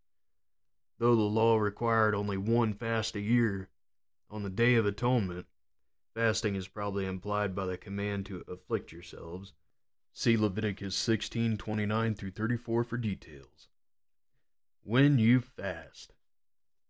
Though 0.98 1.16
the 1.16 1.22
law 1.22 1.58
required 1.58 2.14
only 2.14 2.38
one 2.38 2.74
fast 2.74 3.16
a 3.16 3.22
year, 3.22 3.70
on 4.30 4.44
the 4.44 4.50
Day 4.50 4.76
of 4.76 4.86
Atonement, 4.86 5.48
fasting 6.14 6.56
is 6.56 6.68
probably 6.68 7.06
implied 7.06 7.56
by 7.56 7.66
the 7.66 7.78
command 7.78 8.26
to 8.26 8.44
afflict 8.48 8.92
yourselves. 8.92 9.54
See 10.12 10.36
Leviticus 10.36 10.96
16:29 10.96 12.16
through 12.16 12.32
34 12.32 12.84
for 12.84 12.98
details. 12.98 13.70
When 14.84 15.20
you 15.20 15.40
fast. 15.40 16.14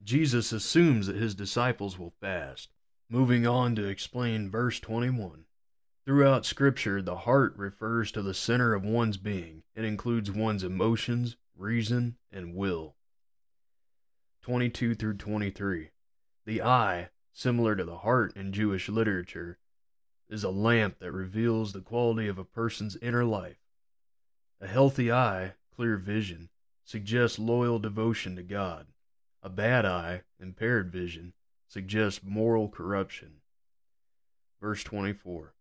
Jesus 0.01 0.51
assumes 0.51 1.07
that 1.07 1.17
his 1.17 1.35
disciples 1.35 1.99
will 1.99 2.15
fast. 2.21 2.69
Moving 3.09 3.45
on 3.45 3.75
to 3.75 3.85
explain 3.85 4.49
verse 4.49 4.79
21. 4.79 5.45
Throughout 6.09 6.43
Scripture, 6.43 7.03
the 7.03 7.17
heart 7.17 7.53
refers 7.55 8.11
to 8.13 8.23
the 8.23 8.33
center 8.33 8.73
of 8.73 8.83
one's 8.83 9.17
being. 9.17 9.61
It 9.75 9.85
includes 9.85 10.31
one's 10.31 10.63
emotions, 10.63 11.37
reason, 11.55 12.17
and 12.31 12.55
will. 12.55 12.95
22 14.41 14.95
through 14.95 15.17
23. 15.17 15.91
The 16.47 16.63
eye, 16.63 17.09
similar 17.31 17.75
to 17.75 17.83
the 17.83 17.99
heart 17.99 18.35
in 18.35 18.51
Jewish 18.51 18.89
literature, 18.89 19.59
is 20.27 20.43
a 20.43 20.49
lamp 20.49 20.97
that 20.97 21.11
reveals 21.11 21.73
the 21.73 21.81
quality 21.81 22.27
of 22.27 22.39
a 22.39 22.43
person's 22.43 22.97
inner 23.03 23.23
life. 23.23 23.59
A 24.59 24.65
healthy 24.65 25.11
eye, 25.11 25.53
clear 25.75 25.95
vision, 25.97 26.49
suggests 26.83 27.37
loyal 27.37 27.77
devotion 27.77 28.35
to 28.35 28.41
God. 28.41 28.87
A 29.43 29.49
bad 29.49 29.85
eye, 29.85 30.23
impaired 30.39 30.91
vision, 30.91 31.33
suggests 31.67 32.21
moral 32.23 32.67
corruption. 32.67 33.41
Verse 34.59 34.83
24 34.83 35.53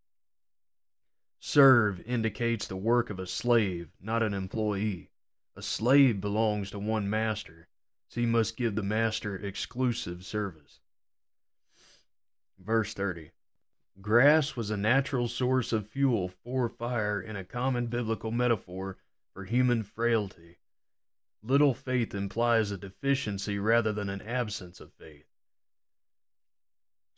Serve 1.40 2.00
indicates 2.00 2.66
the 2.66 2.76
work 2.76 3.11
of 3.11 3.18
a 3.18 3.26
slave, 3.26 3.90
not 4.00 4.23
an 4.23 4.35
employee. 4.35 5.11
A 5.54 5.62
slave 5.62 6.21
belongs 6.21 6.71
to 6.71 6.78
one 6.78 7.09
master, 7.09 7.68
so 8.09 8.21
he 8.21 8.26
must 8.26 8.57
give 8.57 8.75
the 8.75 8.83
master 8.83 9.37
exclusive 9.37 10.25
service. 10.25 10.80
Verse 12.59 12.92
30 12.92 13.30
Grass 14.00 14.57
was 14.57 14.71
a 14.71 14.76
natural 14.76 15.28
source 15.28 15.73
of 15.73 15.88
fuel 15.88 16.28
for 16.28 16.68
fire 16.68 17.21
in 17.21 17.37
a 17.37 17.45
common 17.45 17.87
biblical 17.87 18.30
metaphor 18.30 18.97
for 19.33 19.45
human 19.45 19.83
frailty. 19.83 20.59
Little 21.42 21.75
faith 21.75 22.14
implies 22.14 22.71
a 22.71 22.78
deficiency 22.78 23.59
rather 23.59 23.92
than 23.92 24.09
an 24.09 24.23
absence 24.23 24.80
of 24.80 24.92
faith. 24.92 25.27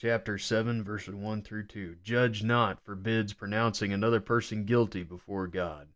Chapter 0.00 0.38
7, 0.38 0.82
verses 0.82 1.14
1 1.14 1.42
through 1.42 1.66
2. 1.66 1.96
Judge 2.02 2.42
not 2.42 2.82
forbids 2.82 3.34
pronouncing 3.34 3.92
another 3.92 4.18
person 4.18 4.64
guilty 4.64 5.02
before 5.02 5.46
God, 5.46 5.88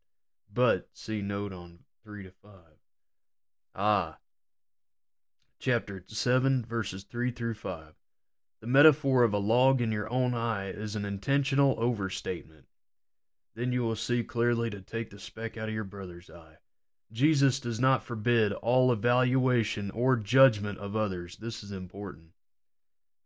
but 0.52 0.90
see 0.92 1.22
note 1.22 1.54
on 1.54 1.78
3 2.02 2.24
to 2.24 2.30
5. 2.30 2.52
Ah. 3.74 4.18
Chapter 5.58 6.04
7, 6.06 6.66
verses 6.66 7.04
3 7.04 7.30
through 7.30 7.54
5. 7.54 7.94
The 8.60 8.66
metaphor 8.66 9.22
of 9.22 9.32
a 9.32 9.38
log 9.38 9.80
in 9.80 9.90
your 9.90 10.12
own 10.12 10.34
eye 10.34 10.68
is 10.68 10.94
an 10.94 11.06
intentional 11.06 11.74
overstatement. 11.78 12.66
Then 13.54 13.72
you 13.72 13.84
will 13.84 13.96
see 13.96 14.22
clearly 14.22 14.68
to 14.68 14.82
take 14.82 15.08
the 15.08 15.18
speck 15.18 15.56
out 15.56 15.70
of 15.70 15.74
your 15.74 15.82
brother's 15.82 16.28
eye. 16.28 16.58
Jesus 17.10 17.58
does 17.58 17.80
not 17.80 18.04
forbid 18.04 18.52
all 18.52 18.92
evaluation 18.92 19.90
or 19.92 20.18
judgment 20.18 20.76
of 20.78 20.94
others. 20.94 21.38
This 21.38 21.62
is 21.62 21.72
important. 21.72 22.33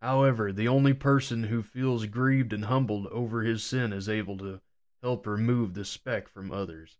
However, 0.01 0.53
the 0.53 0.69
only 0.69 0.95
person 0.95 1.45
who 1.45 1.63
feels 1.63 2.07
grieved 2.07 2.53
and 2.53 2.67
humbled 2.67 3.09
over 3.09 3.43
his 3.43 3.65
sin 3.65 3.93
is 3.93 4.09
able 4.09 4.39
to 4.39 4.61
help 5.03 5.27
remove 5.27 5.75
the 5.75 5.85
speck 5.85 6.29
from 6.29 6.53
others. 6.53 6.97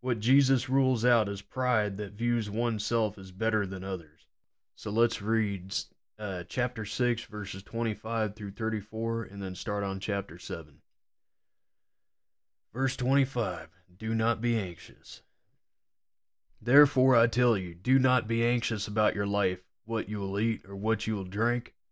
What 0.00 0.18
Jesus 0.18 0.68
rules 0.68 1.04
out 1.04 1.28
is 1.28 1.42
pride 1.42 1.96
that 1.98 2.14
views 2.14 2.50
oneself 2.50 3.16
as 3.16 3.30
better 3.30 3.64
than 3.64 3.84
others. 3.84 4.26
So 4.74 4.90
let's 4.90 5.22
read 5.22 5.74
uh, 6.18 6.42
chapter 6.48 6.84
6, 6.84 7.24
verses 7.24 7.62
25 7.62 8.34
through 8.34 8.50
34, 8.52 9.24
and 9.24 9.40
then 9.40 9.54
start 9.54 9.84
on 9.84 10.00
chapter 10.00 10.38
7. 10.38 10.78
Verse 12.72 12.96
25 12.96 13.68
Do 13.96 14.14
not 14.14 14.40
be 14.40 14.58
anxious. 14.58 15.22
Therefore 16.60 17.14
I 17.14 17.28
tell 17.28 17.56
you, 17.56 17.74
do 17.74 17.98
not 17.98 18.26
be 18.26 18.44
anxious 18.44 18.88
about 18.88 19.14
your 19.14 19.26
life, 19.26 19.60
what 19.84 20.08
you 20.08 20.18
will 20.18 20.40
eat 20.40 20.62
or 20.66 20.74
what 20.74 21.06
you 21.06 21.14
will 21.14 21.24
drink, 21.24 21.74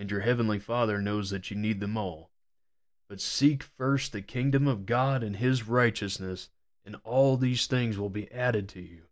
and 0.00 0.10
your 0.10 0.20
heavenly 0.20 0.58
Father 0.58 0.98
knows 0.98 1.28
that 1.28 1.50
you 1.50 1.56
need 1.58 1.78
them 1.78 1.94
all. 1.94 2.30
But 3.06 3.20
seek 3.20 3.62
first 3.62 4.12
the 4.12 4.22
kingdom 4.22 4.66
of 4.66 4.86
God 4.86 5.22
and 5.22 5.36
his 5.36 5.68
righteousness, 5.68 6.48
and 6.86 6.96
all 7.04 7.36
these 7.36 7.66
things 7.66 7.98
will 7.98 8.08
be 8.08 8.32
added 8.32 8.66
to 8.70 8.80
you. 8.80 9.02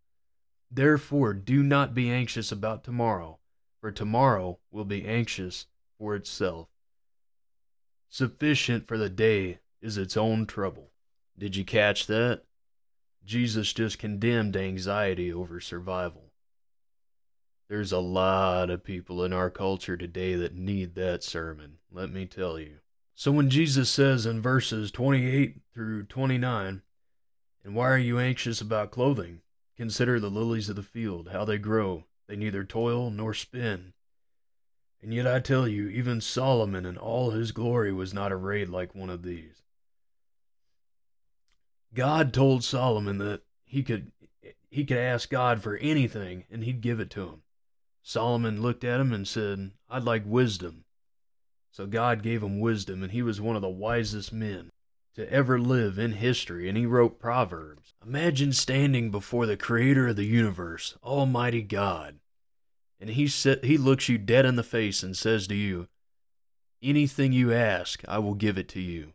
Therefore 0.71 1.35
do 1.35 1.62
not 1.62 1.93
be 1.93 2.11
anxious 2.11 2.51
about 2.51 2.85
tomorrow, 2.85 3.39
for 3.83 3.93
tomorrow 3.93 4.61
will 4.71 4.87
be 4.87 5.07
anxious 5.07 5.67
for 5.99 6.17
itself. 6.17 6.69
Sufficient 8.09 8.89
for 8.89 8.97
the 8.97 9.11
day 9.11 9.59
is 9.83 9.99
its 9.99 10.17
own 10.17 10.47
trouble. 10.47 10.93
Did 11.39 11.55
you 11.55 11.67
catch 11.67 12.07
that? 12.07 12.45
Jesus 13.27 13.75
just 13.75 13.99
condemned 13.99 14.57
anxiety 14.57 15.31
over 15.31 15.61
survival. 15.61 16.28
There's 17.69 17.93
a 17.93 17.99
lot 17.99 18.71
of 18.71 18.83
people 18.83 19.23
in 19.23 19.33
our 19.35 19.51
culture 19.51 19.97
today 19.97 20.35
that 20.37 20.55
need 20.55 20.95
that 20.95 21.23
sermon, 21.23 21.79
let 21.93 22.11
me 22.11 22.25
tell 22.25 22.59
you. 22.59 22.77
So 23.15 23.31
when 23.31 23.51
Jesus 23.51 23.91
says 23.91 24.25
in 24.25 24.41
verses 24.41 24.91
28 24.91 25.61
through 25.75 26.05
29, 26.05 26.81
And 27.65 27.75
why 27.75 27.91
are 27.91 27.99
you 27.99 28.19
anxious 28.19 28.63
about 28.63 28.91
clothing? 28.91 29.43
Consider 29.77 30.19
the 30.19 30.31
lilies 30.31 30.71
of 30.71 30.77
the 30.77 30.83
field, 30.83 31.29
how 31.31 31.45
they 31.45 31.59
grow. 31.59 32.05
They 32.27 32.37
neither 32.37 32.65
toil 32.65 33.11
nor 33.11 33.35
spin. 33.35 33.93
And 35.03 35.13
yet 35.13 35.27
I 35.27 35.39
tell 35.39 35.69
you, 35.69 35.89
even 35.89 36.21
Solomon 36.23 36.87
in 36.87 36.97
all 36.97 37.31
his 37.31 37.53
glory 37.53 37.93
was 37.93 38.15
not 38.15 38.33
arrayed 38.33 38.71
like 38.71 38.95
one 38.95 39.11
of 39.11 39.23
these. 39.23 39.63
God 41.95 42.33
told 42.33 42.65
Solomon 42.65 43.19
that 43.19 43.43
he 43.65 43.83
could 43.83 44.13
he 44.71 44.85
could 44.85 44.99
ask 44.99 45.29
God 45.29 45.63
for 45.63 45.77
anything 45.77 46.45
and 46.51 46.65
he'd 46.65 46.81
give 46.81 47.01
it 47.01 47.11
to 47.11 47.29
him. 47.29 47.43
Solomon 48.09 48.62
looked 48.62 48.85
at 48.85 49.01
him 49.01 49.12
and 49.12 49.29
said, 49.29 49.73
I'd 49.90 50.03
like 50.03 50.23
wisdom. 50.25 50.85
So 51.71 51.85
God 51.85 52.23
gave 52.23 52.42
him 52.42 52.59
wisdom, 52.59 53.03
and 53.03 53.12
he 53.12 53.21
was 53.21 53.38
one 53.38 53.55
of 53.55 53.61
the 53.61 53.68
wisest 53.68 54.33
men 54.33 54.71
to 55.14 55.31
ever 55.31 55.61
live 55.61 55.99
in 55.99 56.12
history, 56.12 56.71
and 56.71 56.79
he 56.79 56.87
wrote 56.87 57.21
Proverbs. 57.21 57.92
Imagine 58.03 58.55
standing 58.55 59.11
before 59.11 59.44
the 59.44 59.59
creator 59.59 60.09
of 60.09 60.16
the 60.16 60.25
universe, 60.25 60.97
Almighty 61.05 61.61
God, 61.61 62.18
and 62.99 63.11
he, 63.11 63.29
sa- 63.29 63.57
he 63.62 63.77
looks 63.77 64.09
you 64.09 64.16
dead 64.16 64.47
in 64.47 64.57
the 64.57 64.62
face 64.62 65.03
and 65.03 65.14
says 65.14 65.47
to 65.49 65.55
you, 65.55 65.87
Anything 66.83 67.35
you 67.35 67.53
ask, 67.53 68.03
I 68.09 68.21
will 68.21 68.33
give 68.33 68.57
it 68.57 68.71
to 68.71 68.81
you. 68.81 69.12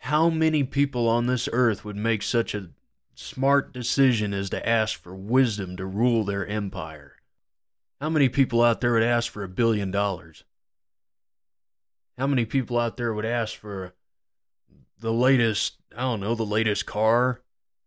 How 0.00 0.28
many 0.28 0.64
people 0.64 1.08
on 1.08 1.28
this 1.28 1.48
earth 1.50 1.82
would 1.82 1.96
make 1.96 2.22
such 2.22 2.54
a 2.54 2.68
smart 3.16 3.72
decision 3.72 4.34
is 4.34 4.50
to 4.50 4.68
ask 4.68 5.00
for 5.00 5.14
wisdom 5.14 5.76
to 5.76 5.86
rule 5.86 6.24
their 6.24 6.46
empire. 6.46 7.16
How 8.00 8.10
many 8.10 8.28
people 8.28 8.62
out 8.62 8.80
there 8.80 8.92
would 8.92 9.02
ask 9.02 9.32
for 9.32 9.42
a 9.42 9.48
billion 9.48 9.90
dollars? 9.90 10.44
How 12.18 12.26
many 12.26 12.44
people 12.44 12.78
out 12.78 12.96
there 12.96 13.12
would 13.12 13.24
ask 13.24 13.56
for 13.56 13.94
the 14.98 15.12
latest, 15.12 15.78
I 15.96 16.02
don't 16.02 16.20
know, 16.20 16.34
the 16.34 16.44
latest 16.44 16.84
car, 16.86 17.40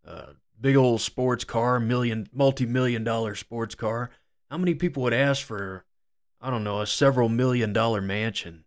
uh, 0.06 0.34
big 0.60 0.76
old 0.76 1.02
sports 1.02 1.44
car, 1.44 1.80
million, 1.80 2.28
multi 2.34 2.66
million 2.66 3.04
dollar 3.04 3.36
sports 3.36 3.76
car? 3.76 4.10
How 4.50 4.58
many 4.58 4.74
people 4.74 5.04
would 5.04 5.14
ask 5.14 5.46
for, 5.46 5.86
I 6.42 6.50
don't 6.50 6.64
know, 6.64 6.82
a 6.82 6.88
several 6.88 7.30
million 7.30 7.72
dollar 7.72 8.02
mansion? 8.02 8.66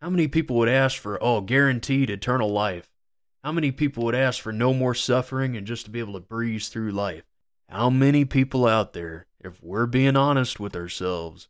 How 0.00 0.08
many 0.08 0.26
people 0.26 0.56
would 0.56 0.70
ask 0.70 0.98
for, 0.98 1.22
oh, 1.22 1.42
guaranteed 1.42 2.08
eternal 2.08 2.50
life? 2.50 2.90
How 3.42 3.52
many 3.52 3.72
people 3.72 4.04
would 4.04 4.14
ask 4.14 4.42
for 4.42 4.52
no 4.52 4.74
more 4.74 4.94
suffering 4.94 5.56
and 5.56 5.66
just 5.66 5.86
to 5.86 5.90
be 5.90 6.00
able 6.00 6.12
to 6.12 6.20
breeze 6.20 6.68
through 6.68 6.90
life? 6.92 7.24
How 7.68 7.88
many 7.88 8.24
people 8.24 8.66
out 8.66 8.92
there, 8.92 9.26
if 9.40 9.62
we're 9.62 9.86
being 9.86 10.16
honest 10.16 10.60
with 10.60 10.76
ourselves, 10.76 11.48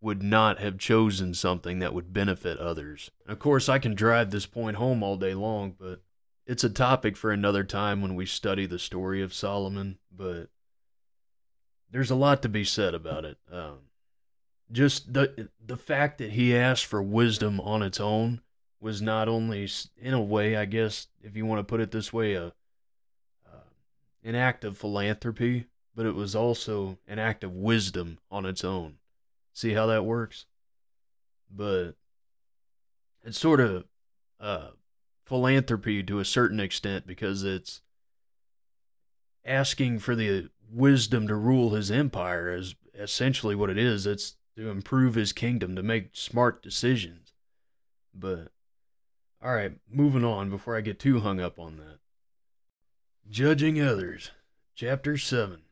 would 0.00 0.22
not 0.22 0.58
have 0.58 0.78
chosen 0.78 1.34
something 1.34 1.78
that 1.78 1.94
would 1.94 2.12
benefit 2.12 2.58
others? 2.58 3.10
of 3.26 3.38
course, 3.38 3.68
I 3.68 3.78
can 3.78 3.94
drive 3.94 4.30
this 4.30 4.46
point 4.46 4.76
home 4.76 5.02
all 5.02 5.16
day 5.16 5.34
long, 5.34 5.74
but 5.78 6.02
it's 6.46 6.64
a 6.64 6.70
topic 6.70 7.16
for 7.16 7.30
another 7.30 7.64
time 7.64 8.02
when 8.02 8.14
we 8.14 8.26
study 8.26 8.66
the 8.66 8.78
story 8.78 9.22
of 9.22 9.32
Solomon. 9.32 9.98
But 10.14 10.50
there's 11.90 12.10
a 12.10 12.16
lot 12.16 12.42
to 12.42 12.48
be 12.48 12.64
said 12.64 12.94
about 12.94 13.24
it. 13.24 13.38
Um, 13.50 13.78
just 14.70 15.12
the 15.12 15.48
the 15.64 15.76
fact 15.76 16.18
that 16.18 16.32
he 16.32 16.56
asked 16.56 16.86
for 16.86 17.02
wisdom 17.02 17.60
on 17.60 17.82
its 17.82 18.00
own 18.00 18.40
was 18.82 19.00
not 19.00 19.28
only, 19.28 19.68
in 19.96 20.12
a 20.12 20.20
way, 20.20 20.56
I 20.56 20.64
guess, 20.64 21.06
if 21.22 21.36
you 21.36 21.46
want 21.46 21.60
to 21.60 21.64
put 21.64 21.80
it 21.80 21.92
this 21.92 22.12
way, 22.12 22.34
a 22.34 22.46
uh, 23.46 23.70
an 24.24 24.34
act 24.34 24.64
of 24.64 24.76
philanthropy, 24.76 25.66
but 25.94 26.04
it 26.04 26.16
was 26.16 26.34
also 26.34 26.98
an 27.06 27.18
act 27.18 27.44
of 27.44 27.54
wisdom 27.54 28.18
on 28.30 28.44
its 28.44 28.64
own. 28.64 28.96
See 29.52 29.72
how 29.72 29.86
that 29.86 30.04
works? 30.04 30.46
But 31.48 31.92
it's 33.24 33.38
sort 33.38 33.60
of 33.60 33.84
uh, 34.40 34.70
philanthropy 35.24 36.02
to 36.02 36.18
a 36.18 36.24
certain 36.24 36.58
extent 36.58 37.06
because 37.06 37.44
it's 37.44 37.82
asking 39.44 40.00
for 40.00 40.16
the 40.16 40.48
wisdom 40.70 41.28
to 41.28 41.36
rule 41.36 41.70
his 41.70 41.90
empire 41.90 42.52
is 42.52 42.74
essentially 42.98 43.54
what 43.54 43.70
it 43.70 43.78
is. 43.78 44.06
It's 44.06 44.36
to 44.56 44.70
improve 44.70 45.14
his 45.14 45.32
kingdom, 45.32 45.76
to 45.76 45.82
make 45.82 46.10
smart 46.14 46.62
decisions. 46.62 47.32
But 48.14 48.51
all 49.44 49.54
right, 49.54 49.72
moving 49.90 50.24
on 50.24 50.50
before 50.50 50.76
I 50.76 50.82
get 50.82 51.00
too 51.00 51.18
hung 51.18 51.40
up 51.40 51.58
on 51.58 51.76
that. 51.78 51.98
Judging 53.28 53.80
others, 53.80 54.30
chapter 54.76 55.18
7. 55.18 55.62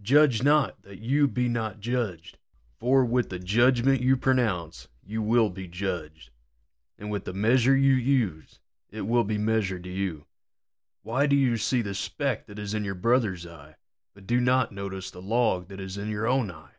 Judge 0.00 0.42
not 0.42 0.82
that 0.82 1.00
you 1.00 1.28
be 1.28 1.48
not 1.48 1.80
judged, 1.80 2.38
for 2.78 3.04
with 3.04 3.28
the 3.28 3.38
judgment 3.38 4.00
you 4.00 4.16
pronounce, 4.16 4.88
you 5.04 5.20
will 5.20 5.50
be 5.50 5.66
judged, 5.66 6.30
and 6.98 7.10
with 7.10 7.26
the 7.26 7.34
measure 7.34 7.76
you 7.76 7.92
use, 7.92 8.60
it 8.90 9.02
will 9.02 9.24
be 9.24 9.36
measured 9.36 9.84
to 9.84 9.90
you. 9.90 10.24
Why 11.02 11.26
do 11.26 11.36
you 11.36 11.58
see 11.58 11.82
the 11.82 11.94
speck 11.94 12.46
that 12.46 12.58
is 12.58 12.72
in 12.72 12.84
your 12.84 12.94
brother's 12.94 13.46
eye, 13.46 13.74
but 14.14 14.26
do 14.26 14.40
not 14.40 14.72
notice 14.72 15.10
the 15.10 15.20
log 15.20 15.68
that 15.68 15.80
is 15.80 15.98
in 15.98 16.08
your 16.08 16.26
own 16.26 16.50
eye? 16.50 16.76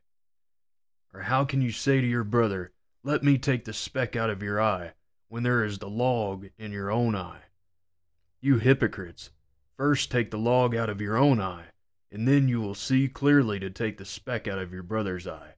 Or 1.13 1.21
how 1.21 1.45
can 1.45 1.61
you 1.61 1.71
say 1.71 2.01
to 2.01 2.07
your 2.07 2.23
brother, 2.23 2.71
Let 3.03 3.23
me 3.23 3.37
take 3.37 3.65
the 3.65 3.73
speck 3.73 4.15
out 4.15 4.31
of 4.31 4.41
your 4.41 4.59
eye, 4.59 4.93
when 5.27 5.43
there 5.43 5.63
is 5.63 5.79
the 5.79 5.89
log 5.89 6.47
in 6.57 6.71
your 6.71 6.91
own 6.91 7.15
eye? 7.15 7.41
You 8.41 8.59
hypocrites, 8.59 9.31
first 9.77 10.11
take 10.11 10.31
the 10.31 10.37
log 10.37 10.75
out 10.75 10.89
of 10.89 11.01
your 11.01 11.17
own 11.17 11.41
eye, 11.41 11.65
and 12.11 12.27
then 12.27 12.47
you 12.47 12.61
will 12.61 12.75
see 12.75 13.07
clearly 13.07 13.59
to 13.59 13.69
take 13.69 13.97
the 13.97 14.05
speck 14.05 14.47
out 14.47 14.59
of 14.59 14.71
your 14.71 14.83
brother's 14.83 15.27
eye. 15.27 15.55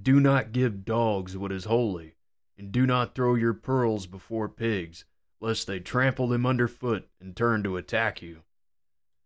Do 0.00 0.20
not 0.20 0.52
give 0.52 0.84
dogs 0.84 1.36
what 1.36 1.52
is 1.52 1.64
holy, 1.64 2.14
and 2.58 2.72
do 2.72 2.86
not 2.86 3.14
throw 3.14 3.34
your 3.34 3.54
pearls 3.54 4.06
before 4.06 4.48
pigs, 4.48 5.04
lest 5.40 5.66
they 5.66 5.80
trample 5.80 6.28
them 6.28 6.46
underfoot 6.46 7.08
and 7.20 7.36
turn 7.36 7.62
to 7.62 7.76
attack 7.76 8.22
you. 8.22 8.42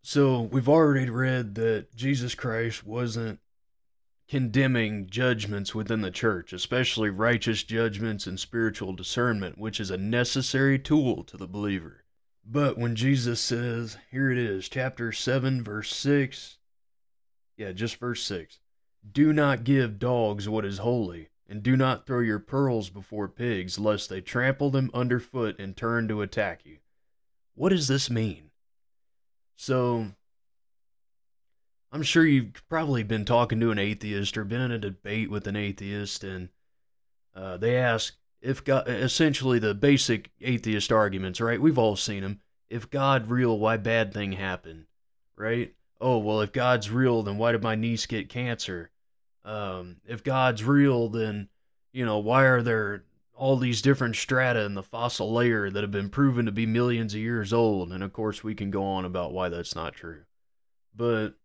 So, 0.02 0.42
we've 0.42 0.68
already 0.68 1.10
read 1.10 1.56
that 1.56 1.94
Jesus 1.94 2.34
Christ 2.34 2.86
wasn't 2.86 3.40
condemning 4.28 5.06
judgments 5.08 5.74
within 5.74 6.00
the 6.00 6.10
church, 6.10 6.52
especially 6.52 7.10
righteous 7.10 7.62
judgments 7.62 8.26
and 8.26 8.40
spiritual 8.40 8.92
discernment, 8.92 9.58
which 9.58 9.78
is 9.78 9.90
a 9.90 9.96
necessary 9.96 10.78
tool 10.78 11.22
to 11.24 11.36
the 11.36 11.46
believer. 11.46 12.04
But 12.44 12.78
when 12.78 12.96
Jesus 12.96 13.40
says, 13.40 13.96
here 14.10 14.30
it 14.30 14.38
is, 14.38 14.68
chapter 14.68 15.12
7, 15.12 15.62
verse 15.62 15.94
6, 15.94 16.58
yeah, 17.56 17.72
just 17.72 17.96
verse 17.96 18.22
6 18.24 18.58
Do 19.10 19.32
not 19.32 19.64
give 19.64 19.98
dogs 19.98 20.48
what 20.48 20.64
is 20.64 20.78
holy, 20.78 21.28
and 21.48 21.62
do 21.62 21.76
not 21.76 22.06
throw 22.06 22.20
your 22.20 22.38
pearls 22.38 22.90
before 22.90 23.28
pigs, 23.28 23.78
lest 23.78 24.08
they 24.08 24.20
trample 24.20 24.70
them 24.70 24.90
underfoot 24.92 25.58
and 25.58 25.76
turn 25.76 26.08
to 26.08 26.22
attack 26.22 26.64
you. 26.64 26.78
What 27.54 27.70
does 27.70 27.88
this 27.88 28.10
mean? 28.10 28.50
So, 29.56 30.12
I'm 31.96 32.02
sure 32.02 32.26
you've 32.26 32.62
probably 32.68 33.04
been 33.04 33.24
talking 33.24 33.58
to 33.58 33.70
an 33.70 33.78
atheist 33.78 34.36
or 34.36 34.44
been 34.44 34.60
in 34.60 34.70
a 34.70 34.78
debate 34.78 35.30
with 35.30 35.46
an 35.46 35.56
atheist, 35.56 36.24
and 36.24 36.50
uh, 37.34 37.56
they 37.56 37.78
ask 37.78 38.14
if 38.42 38.62
God, 38.62 38.86
essentially 38.86 39.58
the 39.58 39.72
basic 39.72 40.30
atheist 40.42 40.92
arguments, 40.92 41.40
right? 41.40 41.58
We've 41.58 41.78
all 41.78 41.96
seen 41.96 42.22
them. 42.22 42.40
If 42.68 42.90
God 42.90 43.30
real, 43.30 43.58
why 43.58 43.78
bad 43.78 44.12
thing 44.12 44.32
happen, 44.32 44.88
right? 45.36 45.72
Oh 45.98 46.18
well, 46.18 46.42
if 46.42 46.52
God's 46.52 46.90
real, 46.90 47.22
then 47.22 47.38
why 47.38 47.52
did 47.52 47.62
my 47.62 47.76
niece 47.76 48.04
get 48.04 48.28
cancer? 48.28 48.90
Um, 49.46 49.96
if 50.04 50.22
God's 50.22 50.62
real, 50.62 51.08
then 51.08 51.48
you 51.94 52.04
know 52.04 52.18
why 52.18 52.42
are 52.42 52.60
there 52.60 53.04
all 53.34 53.56
these 53.56 53.80
different 53.80 54.16
strata 54.16 54.66
in 54.66 54.74
the 54.74 54.82
fossil 54.82 55.32
layer 55.32 55.70
that 55.70 55.82
have 55.82 55.92
been 55.92 56.10
proven 56.10 56.44
to 56.44 56.52
be 56.52 56.66
millions 56.66 57.14
of 57.14 57.20
years 57.20 57.54
old. 57.54 57.90
And 57.90 58.04
of 58.04 58.12
course, 58.12 58.44
we 58.44 58.54
can 58.54 58.70
go 58.70 58.84
on 58.84 59.06
about 59.06 59.32
why 59.32 59.48
that's 59.48 59.74
not 59.74 59.94
true. 59.94 60.24
But 60.94 61.36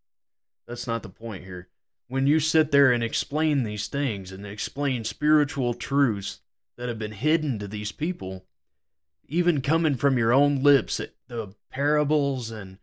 that's 0.72 0.88
not 0.88 1.04
the 1.04 1.10
point 1.10 1.44
here. 1.44 1.68
When 2.08 2.28
you 2.28 2.40
sit 2.40 2.72
there 2.72 2.94
and 2.94 3.04
explain 3.04 3.64
these 3.64 3.88
things 3.88 4.32
and 4.32 4.46
explain 4.46 5.04
spiritual 5.04 5.74
truths 5.74 6.40
that 6.78 6.88
have 6.88 6.98
been 6.98 7.12
hidden 7.12 7.60
to 7.60 7.68
these 7.68 7.92
people, 7.92 8.46
even 9.28 9.60
coming 9.60 9.96
from 9.96 10.18
your 10.18 10.32
own 10.32 10.64
lips, 10.64 11.02
the 11.28 11.56
parables 11.70 12.52
and 12.52 12.78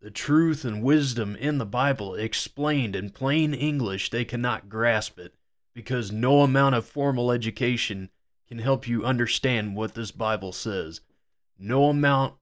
the 0.00 0.10
truth 0.10 0.64
and 0.64 0.82
wisdom 0.82 1.36
in 1.36 1.58
the 1.58 1.64
Bible 1.66 2.16
explained 2.16 2.96
in 2.96 3.10
plain 3.10 3.54
English, 3.54 4.10
they 4.10 4.24
cannot 4.24 4.68
grasp 4.68 5.16
it 5.16 5.32
because 5.72 6.10
no 6.10 6.40
amount 6.40 6.74
of 6.74 6.84
formal 6.84 7.30
education 7.30 8.10
can 8.48 8.58
help 8.58 8.88
you 8.88 9.04
understand 9.04 9.76
what 9.76 9.94
this 9.94 10.10
Bible 10.10 10.50
says. 10.50 11.00
No 11.56 11.90
amount, 11.90 12.34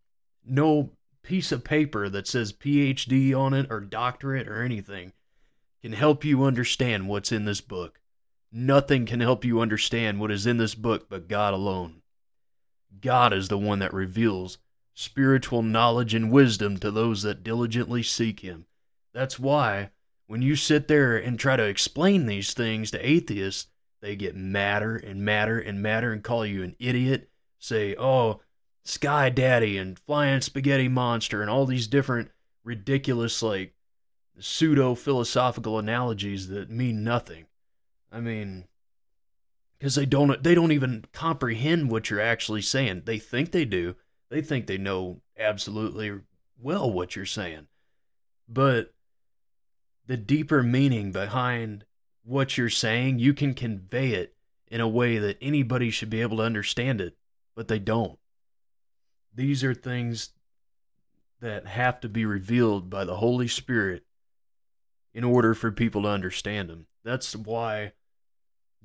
no 0.46 0.92
piece 1.29 1.53
of 1.53 1.62
paper 1.62 2.09
that 2.09 2.27
says 2.27 2.55
PhD 2.55 3.38
on 3.38 3.53
it 3.53 3.67
or 3.69 3.81
doctorate 3.81 4.49
or 4.49 4.62
anything 4.62 5.12
can 5.83 5.93
help 5.93 6.25
you 6.25 6.43
understand 6.43 7.07
what's 7.07 7.31
in 7.31 7.45
this 7.45 7.61
book. 7.61 8.01
Nothing 8.51 9.05
can 9.05 9.21
help 9.21 9.45
you 9.45 9.61
understand 9.61 10.21
what 10.21 10.31
is 10.31 10.47
in 10.47 10.57
this 10.57 10.75
book 10.75 11.11
but 11.11 11.29
God 11.29 11.53
alone. 11.53 12.01
God 13.03 13.35
is 13.35 13.49
the 13.49 13.59
one 13.59 13.79
that 13.81 13.93
reveals 13.93 14.57
spiritual 14.95 15.62
knowledge 15.62 16.14
and 16.14 16.33
wisdom 16.33 16.79
to 16.79 16.91
those 16.91 17.21
that 17.25 17.45
diligently 17.45 18.03
seek 18.03 18.41
Him. 18.41 18.64
That's 19.12 19.38
why 19.38 19.91
when 20.29 20.41
you 20.41 20.57
sit 20.57 20.88
there 20.88 21.19
and 21.19 21.38
try 21.38 21.57
to 21.57 21.64
explain 21.64 22.25
these 22.25 22.55
things 22.55 22.91
to 22.93 23.07
atheists, 23.07 23.67
they 24.01 24.17
get 24.17 24.35
madder 24.35 24.97
and 24.97 25.23
madder 25.23 25.59
and 25.59 25.83
madder 25.83 26.11
and 26.11 26.25
call 26.25 26.47
you 26.47 26.62
an 26.62 26.75
idiot. 26.79 27.29
Say, 27.59 27.95
oh, 27.99 28.41
Sky 28.85 29.29
Daddy 29.31 29.77
and 29.77 29.99
Flying 29.99 30.41
Spaghetti 30.41 30.88
Monster 30.88 31.43
and 31.43 31.51
all 31.51 31.67
these 31.67 31.87
different 31.87 32.31
ridiculous, 32.64 33.43
like, 33.43 33.75
pseudo 34.38 34.95
philosophical 34.95 35.79
analogies 35.79 36.49
that 36.49 36.71
mean 36.71 37.03
nothing. 37.05 37.47
I 38.11 38.21
mean, 38.21 38.64
because 39.79 39.95
they 39.95 40.07
don't 40.07 40.43
they 40.43 40.55
don't 40.55 40.73
even 40.73 41.05
comprehend 41.12 41.91
what 41.91 42.11
you're 42.11 42.21
actually 42.21 42.62
saying. 42.62 43.03
They 43.05 43.19
think 43.19 43.53
they 43.53 43.64
do. 43.64 43.97
They 44.29 44.43
think 44.43 44.67
they 44.67 44.79
know 44.79 45.21
absolutely 45.38 46.21
well 46.61 46.91
what 46.91 47.17
you're 47.17 47.27
saying. 47.27 47.67
But 48.49 48.95
the 50.07 50.17
deeper 50.17 50.62
meaning 50.62 51.12
behind 51.12 51.85
what 52.25 52.57
you're 52.57 52.71
saying, 52.71 53.19
you 53.19 53.35
can 53.35 53.55
convey 53.55 54.12
it 54.12 54.35
in 54.69 54.81
a 54.81 54.88
way 54.88 55.19
that 55.19 55.38
anybody 55.41 55.91
should 55.91 56.11
be 56.11 56.23
able 56.23 56.38
to 56.38 56.43
understand 56.43 57.01
it, 57.01 57.17
but 57.55 57.69
they 57.69 57.79
don't. 57.79 58.19
These 59.35 59.62
are 59.64 59.75
things 59.75 60.31
that 61.41 61.67
have 61.67 62.01
to 62.01 62.09
be 62.09 62.25
revealed 62.25 62.91
by 62.91 63.05
the 63.05 63.17
Holy 63.17 63.49
Spirit 63.49 64.05
in 65.14 65.25
order 65.25 65.55
for 65.55 65.71
people 65.71 66.03
to 66.03 66.09
understand 66.09 66.69
them. 66.69 66.87
That's 67.05 67.35
why 67.35 67.93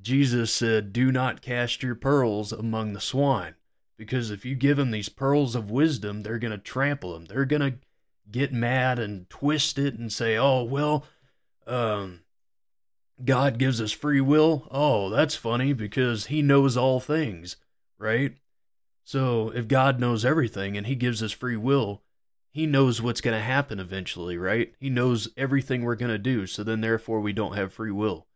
Jesus 0.02 0.54
said, 0.54 0.94
Do 0.94 1.12
not 1.12 1.42
cast 1.42 1.84
your 1.84 1.96
pearls 1.96 2.52
among 2.52 2.94
the 2.94 3.02
swine. 3.02 3.56
Because 3.98 4.32
if 4.32 4.44
you 4.44 4.56
give 4.56 4.78
them 4.78 4.92
these 4.92 5.10
pearls 5.10 5.56
of 5.56 5.72
wisdom, 5.72 6.22
they're 6.22 6.40
going 6.40 6.52
to 6.52 6.58
trample 6.58 7.14
them. 7.14 7.26
They're 7.26 7.46
going 7.46 7.62
to 7.62 7.78
get 8.30 8.52
mad 8.52 9.00
and 9.00 9.30
twist 9.30 9.78
it 9.78 9.96
and 9.96 10.12
say, 10.12 10.38
Oh, 10.38 10.64
well, 10.64 11.06
um, 11.68 12.22
God 13.24 13.58
gives 13.58 13.80
us 13.80 13.92
free 13.92 14.22
will. 14.22 14.68
Oh, 14.72 15.10
that's 15.10 15.36
funny 15.36 15.74
because 15.74 16.28
he 16.28 16.42
knows 16.42 16.76
all 16.76 17.00
things, 17.00 17.56
right? 17.98 18.36
So 19.04 19.50
if 19.50 19.68
God 19.68 20.00
knows 20.00 20.24
everything 20.24 20.78
and 20.78 20.88
he 20.88 20.96
gives 20.96 21.22
us 21.22 21.32
free 21.32 21.58
will, 21.58 22.02
he 22.52 22.66
knows 22.66 23.02
what's 23.02 23.22
going 23.22 23.38
to 23.38 23.44
happen 23.44 23.80
eventually, 23.80 24.38
right? 24.38 24.74
He 24.80 24.90
knows 24.90 25.28
everything 25.36 25.84
we're 25.84 25.96
going 25.96 26.12
to 26.12 26.18
do. 26.18 26.48
So 26.48 26.64
then 26.64 26.82
therefore 26.82 27.20
we 27.20 27.34
don't 27.34 27.58
have 27.58 27.74
free 27.74 27.92
will, 27.92 28.28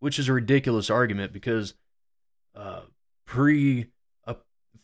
which 0.00 0.18
is 0.18 0.28
a 0.28 0.34
ridiculous 0.34 0.90
argument 0.90 1.32
because 1.32 1.74
uh, 2.54 2.82
pre 3.26 3.86
a 4.24 4.36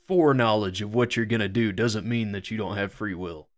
foreknowledge 0.07 0.83
of 0.83 0.95
what 0.95 1.15
you're 1.15 1.27
going 1.27 1.41
to 1.41 1.49
do 1.49 1.73
doesn't 1.73 2.07
mean 2.07 2.33
that 2.33 2.51
you 2.51 2.57
don't 2.57 2.77
have 2.77 2.93
free 2.93 3.15
will. 3.15 3.49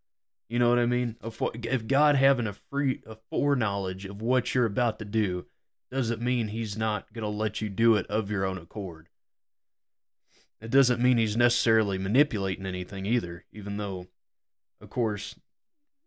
You 0.48 0.58
know 0.58 0.68
what 0.68 0.80
I 0.80 0.86
mean? 0.86 1.16
If 1.22 1.86
God 1.86 2.16
having 2.16 2.46
a 2.46 2.52
free 2.52 3.02
a 3.06 3.16
foreknowledge 3.30 4.04
of 4.04 4.20
what 4.20 4.54
you're 4.54 4.66
about 4.66 4.98
to 4.98 5.06
do 5.06 5.46
doesn't 5.90 6.20
mean 6.20 6.48
he's 6.48 6.76
not 6.76 7.10
going 7.14 7.22
to 7.22 7.28
let 7.28 7.60
you 7.60 7.70
do 7.70 7.94
it 7.94 8.06
of 8.08 8.30
your 8.30 8.44
own 8.44 8.58
accord. 8.58 9.08
It 10.62 10.70
doesn't 10.70 11.02
mean 11.02 11.18
he's 11.18 11.36
necessarily 11.36 11.98
manipulating 11.98 12.66
anything 12.66 13.04
either, 13.04 13.44
even 13.52 13.78
though, 13.78 14.06
of 14.80 14.90
course, 14.90 15.34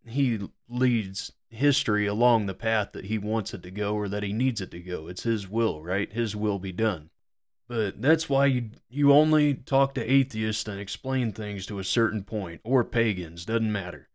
he 0.08 0.40
leads 0.70 1.34
history 1.50 2.08
along 2.08 2.46
the 2.46 2.54
path 2.54 2.94
that 2.94 3.06
he 3.06 3.18
wants 3.18 3.54
it 3.54 3.64
to 3.64 3.72
go 3.72 3.96
or 3.96 4.08
that 4.08 4.24
he 4.24 4.32
needs 4.32 4.62
it 4.62 4.72
to 4.72 4.80
go. 4.80 5.08
It's 5.08 5.24
his 5.24 5.50
will, 5.50 5.84
right? 5.84 6.12
His 6.12 6.38
will 6.38 6.58
be 6.58 6.72
done. 6.72 7.10
But 7.68 8.02
that's 8.02 8.30
why 8.30 8.46
you 8.46 8.70
you 8.90 9.12
only 9.12 9.56
talk 9.56 9.94
to 9.96 10.12
atheists 10.12 10.68
and 10.70 10.80
explain 10.80 11.34
things 11.34 11.66
to 11.66 11.80
a 11.80 11.84
certain 11.84 12.24
point, 12.24 12.62
or 12.64 12.86
pagans, 12.86 13.44
doesn't 13.44 13.72
matter. 13.72 14.08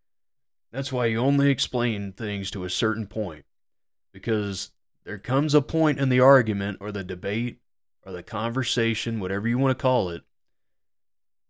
That's 0.72 0.90
why 0.90 1.06
you 1.06 1.18
only 1.18 1.50
explain 1.50 2.12
things 2.12 2.50
to 2.52 2.64
a 2.64 2.70
certain 2.70 3.06
point, 3.06 3.44
because 4.10 4.70
there 5.04 5.18
comes 5.18 5.52
a 5.52 5.60
point 5.60 5.98
in 5.98 6.08
the 6.08 6.20
argument 6.20 6.78
or 6.80 6.92
the 6.92 7.04
debate 7.04 7.58
or 8.06 8.12
the 8.12 8.22
conversation, 8.22 9.20
whatever 9.20 9.46
you 9.46 9.58
want 9.58 9.76
to 9.76 9.82
call 9.82 10.08
it, 10.08 10.22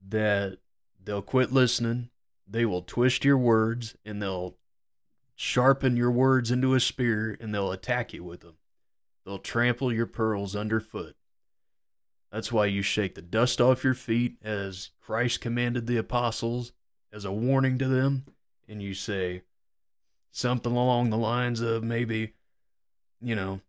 that 0.09 0.59
they'll 1.03 1.23
quit 1.23 1.53
listening. 1.53 2.11
They 2.49 2.65
will 2.65 2.83
twist 2.83 3.25
your 3.25 3.39
words 3.39 3.97
and 4.05 4.21
they'll 4.21 4.57
sharpen 5.35 5.97
your 5.97 6.11
words 6.11 6.51
into 6.51 6.75
a 6.75 6.81
spear 6.81 7.37
and 7.41 7.55
they'll 7.55 7.73
attack 7.73 8.13
you 8.13 8.25
with 8.25 8.41
them. 8.41 8.57
They'll 9.25 9.39
trample 9.39 9.93
your 9.93 10.07
pearls 10.07 10.57
underfoot. 10.57 11.17
That's 12.33 12.53
why 12.53 12.67
you 12.67 12.83
shake 12.83 13.15
the 13.15 13.23
dust 13.23 13.61
off 13.61 13.83
your 13.83 13.95
feet 13.95 14.37
as 14.43 14.91
Christ 15.01 15.41
commanded 15.41 15.87
the 15.87 15.97
apostles 15.97 16.73
as 17.13 17.25
a 17.25 17.33
warning 17.33 17.77
to 17.79 17.89
them, 17.89 18.25
and 18.69 18.81
you 18.81 18.95
say 18.95 19.43
something 20.31 20.73
along 20.73 21.11
the 21.11 21.17
lines 21.17 21.61
of 21.61 21.83
maybe, 21.83 22.35
you 23.21 23.35
know, 23.35 23.61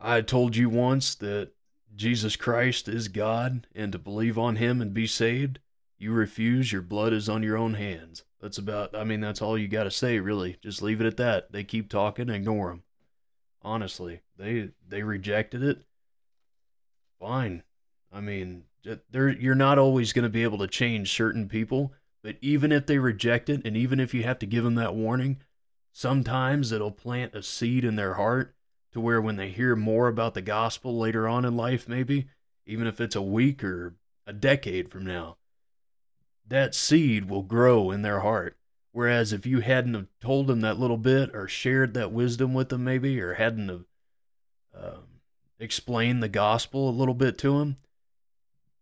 I 0.00 0.22
told 0.22 0.56
you 0.56 0.68
once 0.68 1.14
that 1.16 1.52
Jesus 1.96 2.36
Christ 2.36 2.88
is 2.88 3.08
God 3.08 3.66
and 3.74 3.90
to 3.92 3.98
believe 3.98 4.38
on 4.38 4.56
him 4.56 4.82
and 4.82 4.92
be 4.92 5.06
saved. 5.06 5.58
You 5.98 6.12
refuse, 6.12 6.70
your 6.70 6.82
blood 6.82 7.14
is 7.14 7.28
on 7.28 7.42
your 7.42 7.56
own 7.56 7.74
hands. 7.74 8.22
That's 8.40 8.58
about, 8.58 8.94
I 8.94 9.02
mean, 9.02 9.20
that's 9.20 9.40
all 9.40 9.56
you 9.56 9.66
got 9.66 9.84
to 9.84 9.90
say, 9.90 10.20
really. 10.20 10.58
Just 10.62 10.82
leave 10.82 11.00
it 11.00 11.06
at 11.06 11.16
that. 11.16 11.52
They 11.52 11.64
keep 11.64 11.88
talking, 11.88 12.28
ignore 12.28 12.68
them. 12.68 12.82
Honestly, 13.62 14.20
they 14.36 14.68
they 14.86 15.02
rejected 15.02 15.62
it. 15.62 15.82
Fine. 17.18 17.62
I 18.12 18.20
mean, 18.20 18.64
you're 19.10 19.54
not 19.54 19.78
always 19.78 20.12
going 20.12 20.22
to 20.22 20.28
be 20.28 20.42
able 20.42 20.58
to 20.58 20.68
change 20.68 21.12
certain 21.12 21.48
people, 21.48 21.92
but 22.22 22.36
even 22.40 22.70
if 22.72 22.86
they 22.86 22.98
reject 22.98 23.48
it, 23.48 23.62
and 23.64 23.76
even 23.76 23.98
if 23.98 24.14
you 24.14 24.22
have 24.22 24.38
to 24.40 24.46
give 24.46 24.62
them 24.62 24.76
that 24.76 24.94
warning, 24.94 25.38
sometimes 25.92 26.70
it'll 26.70 26.92
plant 26.92 27.34
a 27.34 27.42
seed 27.42 27.84
in 27.84 27.96
their 27.96 28.14
heart 28.14 28.54
to 28.92 29.00
where 29.00 29.20
when 29.20 29.36
they 29.36 29.50
hear 29.50 29.76
more 29.76 30.08
about 30.08 30.34
the 30.34 30.42
gospel 30.42 30.98
later 30.98 31.28
on 31.28 31.44
in 31.44 31.56
life, 31.56 31.88
maybe, 31.88 32.28
even 32.66 32.86
if 32.86 33.00
it's 33.00 33.16
a 33.16 33.22
week 33.22 33.62
or 33.62 33.94
a 34.26 34.32
decade 34.32 34.90
from 34.90 35.04
now, 35.04 35.36
that 36.46 36.74
seed 36.74 37.28
will 37.28 37.42
grow 37.42 37.90
in 37.90 38.02
their 38.02 38.20
heart. 38.20 38.56
Whereas 38.92 39.32
if 39.32 39.44
you 39.44 39.60
hadn't 39.60 40.08
told 40.20 40.46
them 40.46 40.60
that 40.62 40.78
little 40.78 40.96
bit 40.96 41.34
or 41.34 41.48
shared 41.48 41.92
that 41.94 42.12
wisdom 42.12 42.54
with 42.54 42.70
them, 42.70 42.84
maybe, 42.84 43.20
or 43.20 43.34
hadn't 43.34 43.68
um, 44.74 45.04
explained 45.58 46.22
the 46.22 46.28
gospel 46.28 46.88
a 46.88 46.90
little 46.90 47.14
bit 47.14 47.36
to 47.38 47.58
them, 47.58 47.76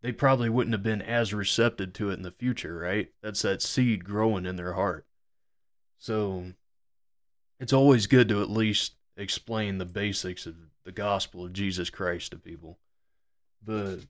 they 0.02 0.12
probably 0.12 0.48
wouldn't 0.48 0.74
have 0.74 0.82
been 0.82 1.02
as 1.02 1.34
receptive 1.34 1.94
to 1.94 2.10
it 2.10 2.14
in 2.14 2.22
the 2.22 2.30
future, 2.30 2.76
right? 2.76 3.10
That's 3.22 3.42
that 3.42 3.62
seed 3.62 4.04
growing 4.04 4.46
in 4.46 4.56
their 4.56 4.74
heart. 4.74 5.06
So 5.98 6.52
it's 7.58 7.72
always 7.72 8.06
good 8.06 8.28
to 8.28 8.42
at 8.42 8.50
least 8.50 8.94
explain 9.16 9.78
the 9.78 9.84
basics 9.84 10.46
of 10.46 10.54
the 10.84 10.92
gospel 10.92 11.44
of 11.44 11.52
Jesus 11.52 11.90
Christ 11.90 12.32
to 12.32 12.38
people. 12.38 12.78
But 13.64 14.00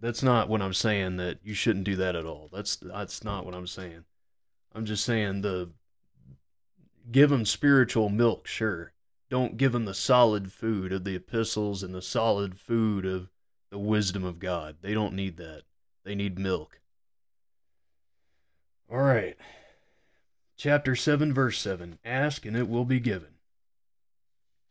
that's 0.00 0.22
not 0.22 0.48
what 0.48 0.62
I'm 0.62 0.74
saying 0.74 1.16
that 1.16 1.38
you 1.42 1.54
shouldn't 1.54 1.84
do 1.84 1.96
that 1.96 2.16
at 2.16 2.26
all. 2.26 2.48
That's 2.52 2.76
that's 2.76 3.24
not 3.24 3.44
what 3.44 3.54
I'm 3.54 3.66
saying. 3.66 4.04
I'm 4.74 4.84
just 4.84 5.04
saying 5.04 5.42
the 5.42 5.70
give 7.10 7.30
them 7.30 7.44
spiritual 7.44 8.08
milk, 8.08 8.46
sure. 8.46 8.92
Don't 9.30 9.56
give 9.56 9.72
them 9.72 9.84
the 9.84 9.94
solid 9.94 10.52
food 10.52 10.92
of 10.92 11.04
the 11.04 11.16
epistles 11.16 11.82
and 11.82 11.94
the 11.94 12.02
solid 12.02 12.58
food 12.58 13.04
of 13.04 13.30
the 13.70 13.78
wisdom 13.78 14.24
of 14.24 14.38
God. 14.38 14.76
They 14.80 14.94
don't 14.94 15.14
need 15.14 15.36
that. 15.36 15.62
They 16.04 16.14
need 16.14 16.38
milk. 16.38 16.80
All 18.90 18.98
right. 18.98 19.36
Chapter 20.56 20.96
7, 20.96 21.32
verse 21.32 21.58
7 21.58 21.98
Ask, 22.04 22.46
and 22.46 22.56
it 22.56 22.68
will 22.68 22.86
be 22.86 23.00
given. 23.00 23.37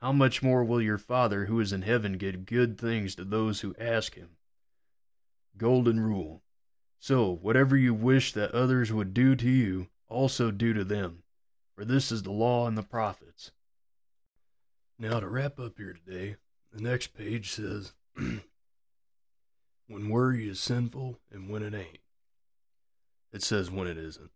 how 0.00 0.12
much 0.12 0.42
more 0.42 0.64
will 0.64 0.80
your 0.80 0.98
Father 0.98 1.44
who 1.44 1.60
is 1.60 1.72
in 1.72 1.82
heaven 1.82 2.16
give 2.16 2.46
good 2.46 2.78
things 2.78 3.14
to 3.14 3.24
those 3.24 3.60
who 3.60 3.74
ask 3.78 4.14
him? 4.14 4.30
Golden 5.56 6.00
Rule. 6.00 6.42
So, 6.98 7.30
whatever 7.30 7.76
you 7.76 7.94
wish 7.94 8.32
that 8.32 8.52
others 8.52 8.92
would 8.92 9.14
do 9.14 9.36
to 9.36 9.48
you, 9.48 9.88
also 10.08 10.50
do 10.50 10.72
to 10.72 10.84
them, 10.84 11.22
for 11.74 11.84
this 11.84 12.10
is 12.10 12.22
the 12.22 12.30
law 12.30 12.66
and 12.66 12.76
the 12.76 12.82
prophets. 12.82 13.52
Now, 14.98 15.20
to 15.20 15.28
wrap 15.28 15.58
up 15.58 15.78
here 15.78 15.94
today, 15.94 16.36
the 16.72 16.82
next 16.82 17.08
page 17.08 17.50
says, 17.50 17.92
When 19.86 20.08
worry 20.08 20.48
is 20.48 20.60
sinful 20.60 21.18
and 21.32 21.48
when 21.48 21.62
it 21.62 21.74
ain't. 21.74 21.98
It 23.32 23.42
says 23.42 23.70
when 23.70 23.88
it 23.88 23.98
isn't. 23.98 24.30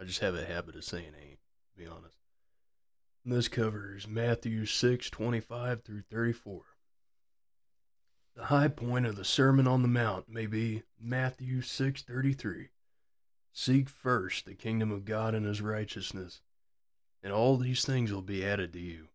I 0.00 0.04
just 0.04 0.20
have 0.20 0.34
a 0.34 0.44
habit 0.44 0.76
of 0.76 0.84
saying 0.84 1.12
ain't, 1.20 1.38
to 1.72 1.78
be 1.78 1.86
honest. 1.86 2.18
This 3.28 3.48
covers 3.48 4.06
Matthew 4.06 4.66
6 4.66 5.10
25 5.10 5.82
through 5.82 6.02
34. 6.02 6.62
The 8.36 8.44
high 8.44 8.68
point 8.68 9.04
of 9.04 9.16
the 9.16 9.24
Sermon 9.24 9.66
on 9.66 9.82
the 9.82 9.88
Mount 9.88 10.28
may 10.28 10.46
be 10.46 10.84
Matthew 10.96 11.60
6:33. 11.60 12.68
Seek 13.52 13.88
first 13.88 14.44
the 14.44 14.54
kingdom 14.54 14.92
of 14.92 15.04
God 15.04 15.34
and 15.34 15.44
his 15.44 15.60
righteousness, 15.60 16.40
and 17.20 17.32
all 17.32 17.56
these 17.56 17.84
things 17.84 18.12
will 18.12 18.22
be 18.22 18.46
added 18.46 18.72
to 18.74 18.80
you. 18.80 19.08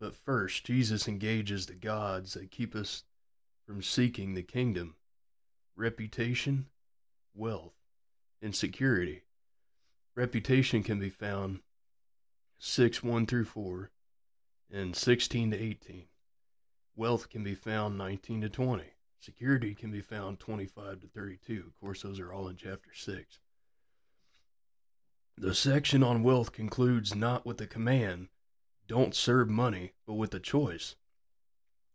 But 0.00 0.16
first, 0.16 0.64
Jesus 0.64 1.06
engages 1.06 1.66
the 1.66 1.76
gods 1.76 2.34
that 2.34 2.50
keep 2.50 2.74
us 2.74 3.04
from 3.64 3.80
seeking 3.80 4.34
the 4.34 4.42
kingdom 4.42 4.96
reputation, 5.76 6.68
wealth, 7.32 7.76
and 8.40 8.56
security. 8.56 9.22
Reputation 10.16 10.82
can 10.82 10.98
be 10.98 11.10
found 11.10 11.60
6 12.64 13.02
1 13.02 13.26
through 13.26 13.44
4 13.44 13.90
and 14.70 14.94
16 14.94 15.50
to 15.50 15.58
18. 15.60 16.04
Wealth 16.94 17.28
can 17.28 17.42
be 17.42 17.56
found 17.56 17.98
19 17.98 18.42
to 18.42 18.48
20. 18.48 18.84
Security 19.18 19.74
can 19.74 19.90
be 19.90 20.00
found 20.00 20.38
25 20.38 21.00
to 21.00 21.08
32. 21.08 21.64
Of 21.66 21.80
course, 21.80 22.02
those 22.02 22.20
are 22.20 22.32
all 22.32 22.46
in 22.46 22.54
chapter 22.54 22.90
6. 22.94 23.40
The 25.36 25.56
section 25.56 26.04
on 26.04 26.22
wealth 26.22 26.52
concludes 26.52 27.16
not 27.16 27.44
with 27.44 27.58
the 27.58 27.66
command, 27.66 28.28
don't 28.86 29.12
serve 29.12 29.48
money, 29.48 29.94
but 30.06 30.14
with 30.14 30.32
a 30.32 30.40
choice. 30.40 30.94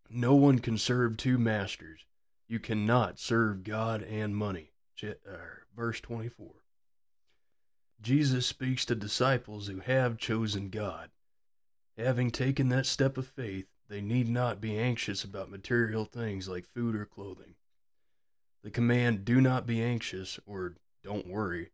No 0.10 0.36
one 0.36 0.60
can 0.60 0.78
serve 0.78 1.16
two 1.16 1.38
masters. 1.38 2.06
You 2.50 2.60
cannot 2.60 3.20
serve 3.20 3.64
God 3.64 4.04
and 4.04 4.36
money. 4.36 4.74
Uh, 5.02 5.38
verse 5.74 6.02
24. 6.02 6.52
Jesus 8.02 8.46
speaks 8.46 8.86
to 8.86 8.96
disciples 8.96 9.68
who 9.68 9.80
have 9.80 10.18
chosen 10.18 10.70
God. 10.70 11.10
Having 11.98 12.32
taken 12.32 12.70
that 12.70 12.86
step 12.86 13.18
of 13.18 13.28
faith, 13.28 13.68
they 13.90 14.02
need 14.02 14.30
not 14.30 14.62
be 14.62 14.78
anxious 14.78 15.24
about 15.24 15.50
material 15.50 16.06
things 16.06 16.48
like 16.48 16.66
food 16.68 16.96
or 16.96 17.06
clothing. 17.06 17.56
The 18.64 18.70
command, 18.70 19.26
do 19.26 19.42
not 19.42 19.66
be 19.66 19.82
anxious, 19.82 20.40
or 20.46 20.76
don't 21.04 21.28
worry, 21.28 21.72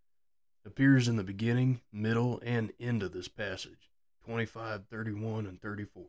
appears 0.66 1.08
in 1.08 1.18
the 1.18 1.24
beginning, 1.24 1.82
middle, 1.92 2.40
and 2.46 2.72
end 2.80 3.04
of 3.04 3.12
this 3.12 3.28
passage 3.28 3.90
25, 4.26 4.86
31, 4.90 5.46
and 5.46 5.62
34. 5.62 6.06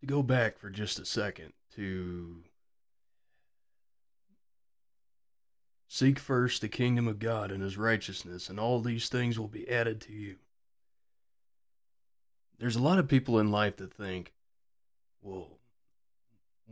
To 0.00 0.06
go 0.06 0.22
back 0.22 0.58
for 0.58 0.70
just 0.70 0.98
a 0.98 1.06
second 1.06 1.52
to 1.74 2.42
seek 5.98 6.20
first 6.20 6.60
the 6.60 6.68
kingdom 6.68 7.08
of 7.08 7.18
God 7.18 7.50
and 7.50 7.60
his 7.60 7.76
righteousness, 7.76 8.48
and 8.48 8.60
all 8.60 8.80
these 8.80 9.08
things 9.08 9.36
will 9.36 9.48
be 9.48 9.68
added 9.68 10.00
to 10.02 10.12
you. 10.12 10.36
There's 12.58 12.76
a 12.76 12.82
lot 12.82 13.00
of 13.00 13.08
people 13.08 13.40
in 13.40 13.50
life 13.50 13.76
that 13.78 13.92
think, 13.92 14.32
well, 15.20 15.58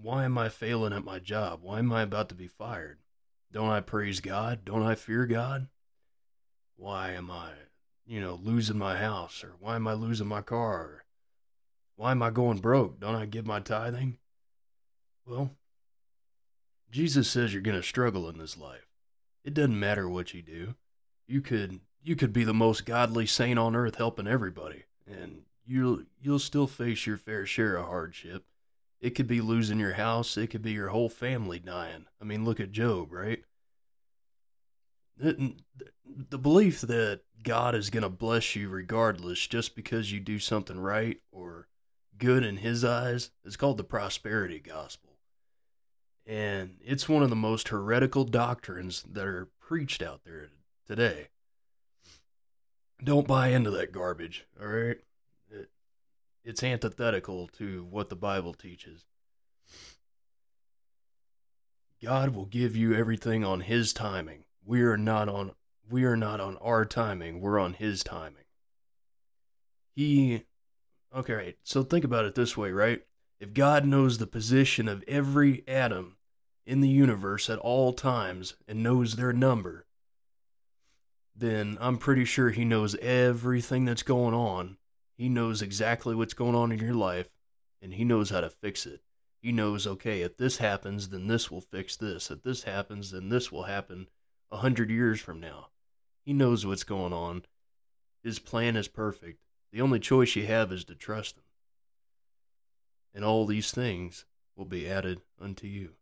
why 0.00 0.24
am 0.24 0.38
I 0.38 0.48
failing 0.48 0.92
at 0.92 1.04
my 1.04 1.18
job? 1.18 1.60
Why 1.62 1.80
am 1.80 1.92
I 1.92 2.02
about 2.02 2.28
to 2.28 2.36
be 2.36 2.46
fired? 2.46 2.98
Don't 3.52 3.70
I 3.70 3.80
praise 3.80 4.20
God? 4.20 4.64
Don't 4.64 4.84
I 4.84 4.94
fear 4.94 5.26
God? 5.26 5.66
Why 6.76 7.10
am 7.10 7.28
I, 7.28 7.50
you 8.06 8.20
know, 8.20 8.38
losing 8.40 8.78
my 8.78 8.96
house? 8.96 9.42
Or 9.42 9.54
why 9.58 9.74
am 9.74 9.88
I 9.88 9.94
losing 9.94 10.28
my 10.28 10.42
car? 10.42 10.78
Or 10.78 11.04
why 11.96 12.12
am 12.12 12.22
I 12.22 12.30
going 12.30 12.58
broke? 12.58 13.00
Don't 13.00 13.16
I 13.16 13.26
give 13.26 13.46
my 13.46 13.58
tithing? 13.58 14.18
Well, 15.26 15.50
Jesus 16.92 17.28
says 17.28 17.52
you're 17.52 17.62
going 17.62 17.80
to 17.80 17.82
struggle 17.82 18.28
in 18.28 18.38
this 18.38 18.56
life. 18.56 18.86
It 19.46 19.54
doesn't 19.54 19.78
matter 19.78 20.09
what 20.09 20.35
you 20.35 20.42
do. 20.42 20.74
You 21.28 21.40
could 21.40 21.80
you 22.02 22.16
could 22.16 22.32
be 22.32 22.44
the 22.44 22.52
most 22.52 22.85
godly 22.85 23.26
saint 23.26 23.59
on 23.59 23.74
earth 23.74 23.94
helping 23.94 24.26
everybody 24.26 24.85
and 25.06 25.42
you'll 25.64 26.02
you'll 26.20 26.40
still 26.40 26.66
face 26.66 27.06
your 27.06 27.16
fair 27.16 27.46
share 27.46 27.76
of 27.76 27.87
hardship. 27.87 28.44
It 29.00 29.11
could 29.11 29.28
be 29.28 29.40
losing 29.40 29.78
your 29.78 29.92
house, 29.92 30.37
it 30.37 30.48
could 30.48 30.62
be 30.62 30.72
your 30.72 30.88
whole 30.88 31.09
family 31.09 31.61
dying. 31.61 32.06
I 32.20 32.24
mean, 32.24 32.44
look 32.44 32.59
at 32.59 32.72
Job, 32.72 33.12
right? 33.12 33.44
The, 35.16 35.54
the 36.04 36.38
belief 36.38 36.80
that 36.82 37.20
God 37.42 37.74
is 37.74 37.90
going 37.90 38.02
to 38.02 38.09
bless 38.09 38.56
you 38.56 38.68
regardless 38.68 39.46
just 39.46 39.76
because 39.76 40.11
you 40.11 40.18
do 40.18 40.38
something 40.38 40.78
right 40.78 41.20
or 41.30 41.68
good 42.18 42.44
in 42.44 42.56
his 42.56 42.85
eyes 42.85 43.30
is 43.44 43.56
called 43.56 43.78
the 43.78 43.85
prosperity 43.85 44.59
gospel. 44.59 45.05
And 46.26 46.78
it's 46.84 47.08
one 47.08 47.22
of 47.22 47.30
the 47.30 47.36
most 47.36 47.68
heretical 47.68 48.24
doctrines 48.24 49.04
that 49.10 49.26
are 49.26 49.48
preached 49.60 50.02
out 50.02 50.22
there 50.24 50.48
today. 50.86 51.28
Don't 53.02 53.28
buy 53.28 53.48
into 53.48 53.70
that 53.70 53.92
garbage, 53.92 54.46
all 54.60 54.68
right? 54.68 54.98
it's 56.46 56.62
antithetical 56.62 57.48
to 57.48 57.84
what 57.90 58.08
the 58.08 58.16
Bible 58.16 58.54
teaches. 58.54 59.04
God 62.02 62.34
will 62.34 62.46
give 62.46 62.76
you 62.76 62.94
everything 62.94 63.44
on 63.44 63.62
his 63.62 63.92
timing. 63.92 64.44
We 64.64 64.82
are 64.82 64.96
not 64.96 65.28
on 65.28 65.52
we 65.90 66.04
are 66.04 66.16
not 66.16 66.40
on 66.40 66.56
our 66.58 66.84
timing, 66.84 67.40
we're 67.40 67.58
on 67.58 67.74
his 67.74 68.02
timing. 68.02 68.44
He 69.94 70.44
Okay, 71.14 71.32
right. 71.32 71.58
So 71.64 71.82
think 71.82 72.04
about 72.04 72.26
it 72.26 72.34
this 72.34 72.56
way, 72.56 72.70
right? 72.70 73.02
If 73.40 73.52
God 73.52 73.84
knows 73.84 74.18
the 74.18 74.26
position 74.26 74.88
of 74.88 75.04
every 75.08 75.64
atom 75.66 76.15
in 76.66 76.81
the 76.81 76.88
universe 76.88 77.48
at 77.48 77.59
all 77.61 77.92
times 77.92 78.57
and 78.66 78.83
knows 78.83 79.14
their 79.14 79.33
number, 79.33 79.87
then 81.35 81.79
I'm 81.81 81.98
pretty 81.98 82.24
sure 82.24 82.50
he 82.50 82.64
knows 82.64 82.96
everything 82.96 83.85
that's 83.85 84.02
going 84.02 84.35
on. 84.35 84.79
He 85.16 85.29
knows 85.29 85.62
exactly 85.62 86.14
what's 86.14 86.35
going 86.35 86.55
on 86.55 86.72
in 86.72 86.79
your 86.79 86.94
life 86.94 87.29
and 87.81 87.94
he 87.94 88.05
knows 88.05 88.31
how 88.31 88.40
to 88.40 88.50
fix 88.50 88.87
it. 88.87 89.00
He 89.40 89.52
knows, 89.52 89.87
okay, 89.87 90.22
if 90.22 90.37
this 90.37 90.57
happens, 90.57 91.11
then 91.11 91.29
this 91.29 91.50
will 91.50 91.61
fix 91.61 91.96
this. 91.96 92.31
If 92.31 92.42
this 92.42 92.64
happens, 92.64 93.12
then 93.12 93.29
this 93.29 93.52
will 93.52 93.64
happen 93.64 94.09
a 94.50 94.57
hundred 94.57 94.90
years 94.90 95.20
from 95.20 95.38
now. 95.38 95.68
He 96.24 96.33
knows 96.33 96.66
what's 96.66 96.85
going 96.85 97.12
on. 97.12 97.44
His 98.24 98.38
plan 98.38 98.74
is 98.76 98.88
perfect. 98.88 99.38
The 99.72 99.81
only 99.81 100.00
choice 100.00 100.35
you 100.35 100.46
have 100.46 100.72
is 100.72 100.85
to 100.87 100.94
trust 100.94 101.37
him. 101.37 101.44
And 103.14 103.24
all 103.24 103.46
these 103.46 103.70
things 103.70 104.24
will 104.57 104.64
be 104.64 104.88
added 104.88 105.20
unto 105.40 105.66
you. 105.66 105.92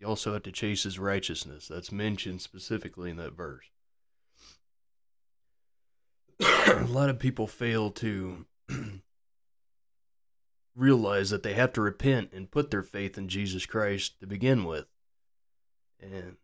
You 0.00 0.06
also 0.06 0.32
have 0.32 0.42
to 0.44 0.52
chase 0.52 0.82
his 0.82 0.98
righteousness. 0.98 1.68
That's 1.68 1.92
mentioned 1.92 2.40
specifically 2.40 3.10
in 3.10 3.16
that 3.16 3.36
verse. 3.36 3.64
a 6.40 6.86
lot 6.88 7.10
of 7.10 7.18
people 7.18 7.46
fail 7.46 7.90
to 7.92 8.44
realize 10.76 11.30
that 11.30 11.42
they 11.42 11.54
have 11.54 11.72
to 11.74 11.80
repent 11.80 12.32
and 12.32 12.50
put 12.50 12.70
their 12.70 12.82
faith 12.82 13.16
in 13.16 13.28
Jesus 13.28 13.66
Christ 13.66 14.18
to 14.20 14.26
begin 14.26 14.64
with. 14.64 14.86
And 16.00 16.36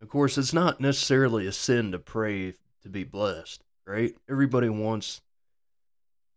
of 0.00 0.08
course, 0.08 0.38
it's 0.38 0.52
not 0.52 0.80
necessarily 0.80 1.46
a 1.46 1.52
sin 1.52 1.92
to 1.92 1.98
pray 1.98 2.54
to 2.82 2.88
be 2.88 3.04
blessed, 3.04 3.62
right? 3.86 4.14
Everybody 4.28 4.68
wants 4.68 5.20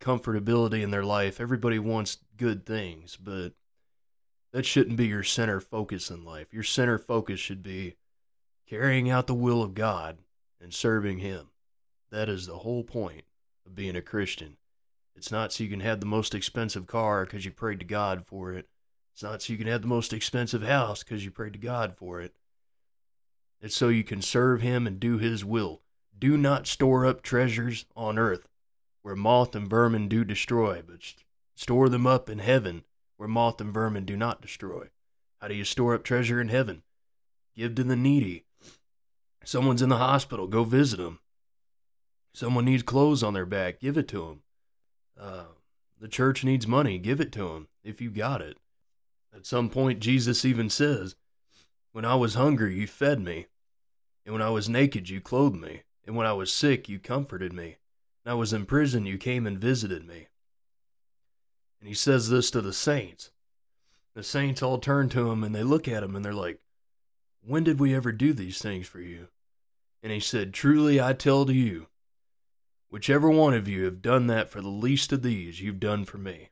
comfortability 0.02 0.82
in 0.82 0.92
their 0.92 1.04
life, 1.04 1.40
everybody 1.40 1.78
wants 1.78 2.18
good 2.38 2.66
things, 2.66 3.18
but 3.18 3.54
that 4.52 4.66
shouldn't 4.66 4.98
be 4.98 5.08
your 5.08 5.24
center 5.24 5.60
focus 5.60 6.10
in 6.10 6.26
life. 6.26 6.54
Your 6.54 6.64
center 6.64 6.98
focus 6.98 7.40
should 7.40 7.62
be 7.62 7.96
carrying 8.68 9.10
out 9.10 9.28
the 9.28 9.34
will 9.34 9.62
of 9.62 9.76
God 9.76 10.20
and 10.62 10.74
serving 10.74 11.20
Him. 11.20 11.50
That 12.12 12.30
is 12.30 12.48
the 12.48 12.60
whole 12.60 12.84
point 12.84 13.24
of 13.66 13.76
being 13.76 13.96
a 13.96 14.02
Christian. 14.02 14.58
It's 15.16 15.32
not 15.32 15.52
so 15.52 15.64
you 15.64 15.70
can 15.70 15.82
have 15.82 16.00
the 16.00 16.06
most 16.06 16.34
expensive 16.34 16.88
car 16.88 17.26
because 17.26 17.46
you 17.46 17.52
prayed 17.52 17.80
to 17.80 17.86
God 17.86 18.26
for 18.26 18.54
it. 18.54 18.68
It's 19.14 19.24
not 19.24 19.42
so 19.42 19.54
you 19.54 19.60
can 19.60 19.68
have 19.68 19.82
the 19.82 19.88
most 19.88 20.14
expensive 20.14 20.64
house 20.64 21.04
because 21.04 21.26
you 21.26 21.32
prayed 21.32 21.54
to 21.54 21.60
God 21.60 21.96
for 21.98 22.22
it. 22.22 22.36
It's 23.62 23.76
so 23.76 23.90
you 23.90 24.04
can 24.04 24.22
serve 24.22 24.62
Him 24.62 24.88
and 24.88 25.00
do 25.00 25.18
His 25.18 25.44
will. 25.44 25.82
Do 26.18 26.38
not 26.38 26.68
store 26.68 27.06
up 27.06 27.22
treasures 27.22 27.86
on 27.96 28.18
earth 28.18 28.48
where 29.02 29.16
moth 29.16 29.56
and 29.56 29.70
vermin 29.70 30.08
do 30.08 30.24
destroy, 30.24 30.82
but 30.86 31.00
store 31.56 31.90
them 31.90 32.06
up 32.06 32.30
in 32.30 32.40
heaven 32.40 32.84
where 33.20 33.28
moth 33.28 33.60
and 33.60 33.74
vermin 33.74 34.06
do 34.06 34.16
not 34.16 34.42
destroy. 34.42 34.88
How 35.42 35.50
do 35.50 35.54
you 35.54 35.66
store 35.66 35.94
up 35.94 36.06
treasure 36.06 36.40
in 36.40 36.48
heaven? 36.48 36.84
Give 37.54 37.76
to 37.76 37.84
the 37.84 37.98
needy. 37.98 38.46
Someone's 39.44 39.82
in 39.82 39.90
the 39.90 39.98
hospital, 39.98 40.48
go 40.48 40.64
visit 40.64 40.98
them. 40.98 41.20
Someone 42.34 42.64
needs 42.64 42.82
clothes 42.82 43.22
on 43.22 43.34
their 43.34 43.46
back, 43.46 43.82
give 43.82 43.98
it 43.98 44.08
to 44.08 44.20
them. 44.20 44.42
Uh, 45.20 45.44
the 46.00 46.08
church 46.08 46.46
needs 46.46 46.66
money. 46.66 46.98
Give 46.98 47.20
it 47.20 47.34
to 47.34 47.50
them 47.50 47.68
if 47.84 48.00
you 48.00 48.10
got 48.10 48.42
it. 48.42 48.58
At 49.36 49.46
some 49.46 49.70
point, 49.70 50.00
Jesus 50.00 50.46
even 50.46 50.70
says, 50.70 51.16
When 51.92 52.06
I 52.06 52.16
was 52.16 52.36
hungry, 52.36 52.76
you 52.76 52.88
fed 52.88 53.20
me. 53.20 53.48
And 54.26 54.32
when 54.32 54.42
I 54.42 54.50
was 54.50 54.70
naked, 54.70 55.10
you 55.10 55.20
clothed 55.20 55.60
me. 55.60 55.84
And 56.08 56.16
when 56.16 56.26
I 56.26 56.32
was 56.32 56.54
sick, 56.54 56.88
you 56.88 57.00
comforted 57.00 57.52
me. 57.52 57.76
And 58.24 58.32
I 58.32 58.36
was 58.36 58.54
in 58.54 58.66
prison, 58.66 59.06
you 59.06 59.18
came 59.18 59.46
and 59.46 59.60
visited 59.60 60.08
me. 60.08 60.28
And 61.80 61.88
he 61.88 61.96
says 61.96 62.30
this 62.30 62.52
to 62.52 62.62
the 62.62 62.74
saints. 62.74 63.32
The 64.14 64.24
saints 64.24 64.62
all 64.62 64.80
turn 64.80 65.10
to 65.10 65.32
him 65.32 65.44
and 65.44 65.56
they 65.56 65.64
look 65.64 65.88
at 65.88 66.04
him 66.04 66.16
and 66.16 66.26
they're 66.26 66.34
like, 66.34 66.60
When 67.42 67.64
did 67.64 67.80
we 67.80 67.96
ever 67.96 68.12
do 68.12 68.34
these 68.34 68.60
things 68.60 68.88
for 68.88 69.00
you? 69.00 69.28
And 70.04 70.12
he 70.12 70.20
said, 70.20 70.54
Truly 70.54 71.00
I 71.02 71.14
tell 71.14 71.46
to 71.46 71.54
you, 71.54 71.88
Whichever 72.90 73.30
one 73.30 73.54
of 73.54 73.68
you 73.68 73.86
have 73.86 74.02
done 74.02 74.28
that 74.28 74.50
for 74.50 74.62
the 74.62 74.68
least 74.68 75.14
of 75.14 75.22
these, 75.22 75.62
you've 75.62 75.80
done 75.80 76.06
for 76.06 76.18
me. 76.18 76.50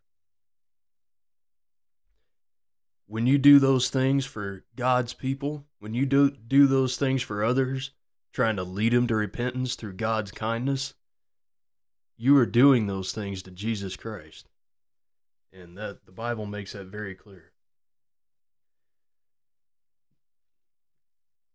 When 3.08 3.26
you 3.26 3.38
do 3.38 3.58
those 3.58 3.90
things 3.90 4.26
for 4.26 4.66
God's 4.76 5.14
people, 5.14 5.66
when 5.80 5.94
you 5.94 6.06
do, 6.06 6.30
do 6.30 6.68
those 6.68 6.98
things 6.98 7.24
for 7.24 7.44
others, 7.44 7.92
trying 8.34 8.58
to 8.58 8.64
lead 8.64 8.94
them 8.94 9.08
to 9.08 9.16
repentance 9.16 9.76
through 9.76 9.94
God's 9.94 10.32
kindness, 10.32 10.94
you 12.18 12.38
are 12.38 12.46
doing 12.46 12.86
those 12.86 13.14
things 13.14 13.42
to 13.44 13.52
Jesus 13.52 13.96
Christ. 13.96 14.48
And 15.60 15.78
that 15.78 16.06
the 16.06 16.12
Bible 16.12 16.46
makes 16.46 16.74
that 16.74 16.88
very 16.88 17.16
clear. 17.16 17.52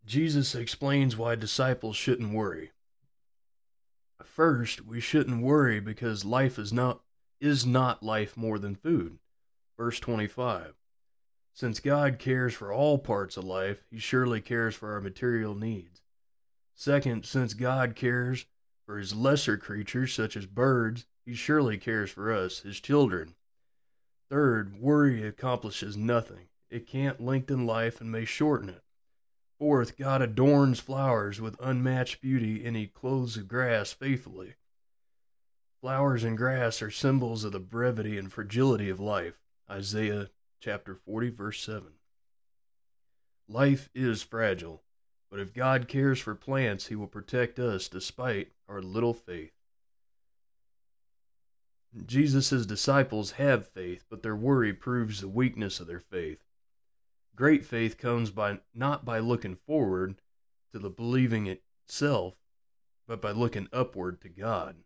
Jesus 0.05 0.53
explains 0.53 1.15
why 1.15 1.35
disciples 1.35 1.95
shouldn't 1.95 2.33
worry. 2.33 2.71
First, 4.21 4.85
we 4.85 4.99
shouldn't 4.99 5.41
worry 5.41 5.79
because 5.79 6.25
life 6.25 6.59
is 6.59 6.73
not 6.73 7.01
is 7.39 7.65
not 7.65 8.03
life 8.03 8.35
more 8.35 8.59
than 8.59 8.75
food. 8.75 9.19
Verse 9.77 9.99
25. 9.99 10.73
Since 11.53 11.79
God 11.79 12.19
cares 12.19 12.53
for 12.53 12.73
all 12.73 12.97
parts 12.97 13.37
of 13.37 13.43
life, 13.43 13.83
he 13.89 13.99
surely 13.99 14.41
cares 14.41 14.75
for 14.75 14.91
our 14.93 15.01
material 15.01 15.53
needs. 15.55 16.01
Second, 16.73 17.25
since 17.25 17.53
God 17.53 17.95
cares 17.95 18.45
for 18.85 18.97
his 18.97 19.13
lesser 19.13 19.57
creatures 19.57 20.13
such 20.13 20.35
as 20.35 20.45
birds, 20.45 21.05
he 21.25 21.35
surely 21.35 21.77
cares 21.77 22.09
for 22.11 22.31
us, 22.33 22.59
his 22.59 22.79
children. 22.79 23.35
Third, 24.33 24.79
worry 24.79 25.27
accomplishes 25.27 25.95
nothing. 25.95 26.47
It 26.71 26.87
can't 26.87 27.21
lengthen 27.21 27.67
life 27.67 28.01
and 28.01 28.11
may 28.11 28.25
shorten 28.25 28.67
it. 28.67 28.83
Fourth, 29.59 29.95
God 29.95 30.23
adorns 30.23 30.79
flowers 30.79 31.39
with 31.39 31.55
unmatched 31.59 32.19
beauty, 32.19 32.65
and 32.65 32.75
he 32.75 32.87
clothes 32.87 33.35
the 33.35 33.43
grass 33.43 33.93
faithfully. 33.93 34.55
Flowers 35.81 36.23
and 36.23 36.35
grass 36.35 36.81
are 36.81 36.89
symbols 36.89 37.43
of 37.43 37.51
the 37.51 37.59
brevity 37.59 38.17
and 38.17 38.33
fragility 38.33 38.89
of 38.89 38.99
life. 38.99 39.39
Isaiah 39.69 40.31
chapter 40.59 40.95
40, 40.95 41.29
verse 41.29 41.61
7. 41.61 41.93
Life 43.47 43.91
is 43.93 44.23
fragile, 44.23 44.81
but 45.29 45.39
if 45.39 45.53
God 45.53 45.87
cares 45.87 46.19
for 46.19 46.33
plants, 46.33 46.87
he 46.87 46.95
will 46.95 47.05
protect 47.05 47.59
us 47.59 47.87
despite 47.87 48.51
our 48.67 48.81
little 48.81 49.13
faith. 49.13 49.53
Jesus' 52.07 52.65
disciples 52.65 53.31
have 53.31 53.67
faith, 53.67 54.05
but 54.09 54.23
their 54.23 54.35
worry 54.35 54.73
proves 54.73 55.21
the 55.21 55.27
weakness 55.27 55.79
of 55.79 55.87
their 55.87 55.99
faith. 55.99 56.43
Great 57.35 57.63
faith 57.63 57.97
comes 57.97 58.31
by 58.31 58.59
not 58.73 59.05
by 59.05 59.19
looking 59.19 59.55
forward 59.55 60.15
to 60.71 60.79
the 60.79 60.89
believing 60.89 61.45
itself, 61.47 62.35
but 63.05 63.21
by 63.21 63.31
looking 63.31 63.67
upward 63.71 64.21
to 64.21 64.29
God. 64.29 64.77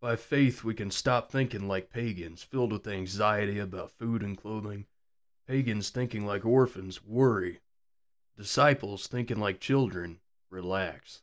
By 0.00 0.16
faith, 0.16 0.64
we 0.64 0.74
can 0.74 0.90
stop 0.90 1.30
thinking 1.30 1.68
like 1.68 1.90
pagans, 1.90 2.42
filled 2.42 2.72
with 2.72 2.86
anxiety 2.86 3.58
about 3.58 3.90
food 3.90 4.22
and 4.22 4.36
clothing. 4.36 4.86
Pagans 5.46 5.90
thinking 5.90 6.24
like 6.24 6.44
orphans, 6.44 7.02
worry. 7.04 7.60
Disciples 8.36 9.06
thinking 9.06 9.38
like 9.38 9.60
children, 9.60 10.20
relax. 10.50 11.22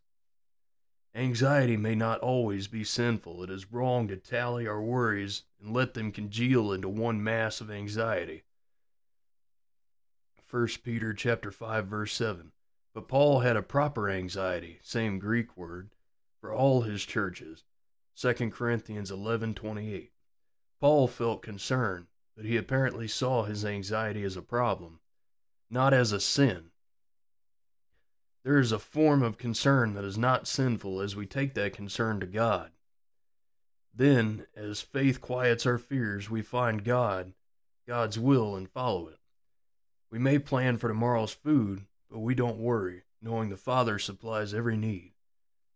Anxiety 1.15 1.77
may 1.77 1.93
not 1.93 2.19
always 2.21 2.67
be 2.67 2.83
sinful. 2.83 3.43
It 3.43 3.51
is 3.51 3.71
wrong 3.71 4.07
to 4.07 4.17
tally 4.17 4.67
our 4.67 4.81
worries 4.81 5.43
and 5.61 5.71
let 5.71 5.93
them 5.93 6.11
congeal 6.11 6.73
into 6.73 6.89
one 6.89 7.23
mass 7.23 7.61
of 7.61 7.69
anxiety. 7.69 8.43
1 10.49 10.67
Peter 10.83 11.13
chapter 11.13 11.51
5 11.51 11.87
verse 11.87 12.13
7. 12.13 12.51
But 12.95 13.07
Paul 13.07 13.39
had 13.41 13.55
a 13.55 13.61
proper 13.61 14.09
anxiety, 14.09 14.79
same 14.81 15.19
Greek 15.19 15.55
word, 15.55 15.91
for 16.41 16.51
all 16.51 16.81
his 16.81 17.05
churches. 17.05 17.63
2 18.15 18.51
Corinthians 18.51 19.11
11:28. 19.11 20.11
Paul 20.79 21.07
felt 21.07 21.41
concern, 21.41 22.07
but 22.35 22.45
he 22.45 22.57
apparently 22.57 23.07
saw 23.07 23.43
his 23.43 23.63
anxiety 23.63 24.23
as 24.23 24.35
a 24.35 24.41
problem, 24.41 24.99
not 25.69 25.93
as 25.93 26.11
a 26.11 26.19
sin. 26.19 26.71
There 28.43 28.59
is 28.59 28.73
a 28.73 28.79
form 28.79 29.23
of 29.23 29.37
concern 29.37 29.93
that 29.93 30.03
is 30.03 30.17
not 30.17 30.47
sinful 30.47 30.99
as 30.99 31.15
we 31.15 31.25
take 31.25 31.53
that 31.53 31.71
concern 31.71 32.19
to 32.19 32.25
God. 32.25 32.71
Then, 33.93 34.47
as 34.53 34.81
faith 34.81 35.21
quiets 35.21 35.65
our 35.65 35.77
fears, 35.77 36.29
we 36.29 36.41
find 36.41 36.83
God, 36.83 37.33
God's 37.87 38.19
will, 38.19 38.55
and 38.57 38.69
follow 38.69 39.07
it. 39.07 39.19
We 40.09 40.19
may 40.19 40.39
plan 40.39 40.77
for 40.77 40.89
tomorrow's 40.89 41.31
food, 41.31 41.85
but 42.09 42.19
we 42.19 42.35
don't 42.35 42.57
worry, 42.57 43.03
knowing 43.21 43.49
the 43.49 43.55
Father 43.55 43.97
supplies 43.97 44.53
every 44.53 44.75
need. 44.75 45.13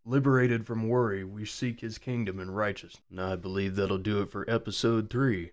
Liberated 0.04 0.66
from 0.66 0.90
worry, 0.90 1.24
we 1.24 1.46
seek 1.46 1.80
His 1.80 1.98
kingdom 1.98 2.38
and 2.38 2.56
righteousness. 2.56 3.02
Now, 3.10 3.32
I 3.32 3.36
believe 3.38 3.76
that'll 3.76 3.98
do 3.98 4.22
it 4.22 4.32
for 4.32 4.50
episode 4.50 5.10
3, 5.10 5.52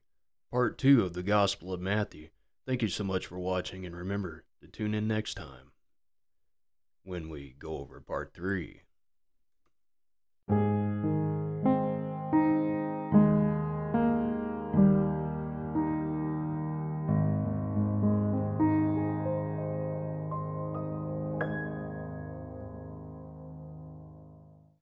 part 0.51 0.79
2 0.79 1.05
of 1.05 1.13
the 1.13 1.23
Gospel 1.23 1.73
of 1.73 1.81
Matthew. 1.81 2.31
Thank 2.67 2.83
you 2.83 2.89
so 2.89 3.05
much 3.05 3.27
for 3.27 3.39
watching, 3.39 3.87
and 3.87 3.95
remember 3.95 4.45
to 4.61 4.67
tune 4.67 4.95
in 4.95 5.07
next 5.07 5.35
time 5.35 5.74
when 7.05 7.29
we 7.29 7.55
go 7.59 7.79
over 7.79 8.01
part 8.01 8.33
three. 8.35 8.81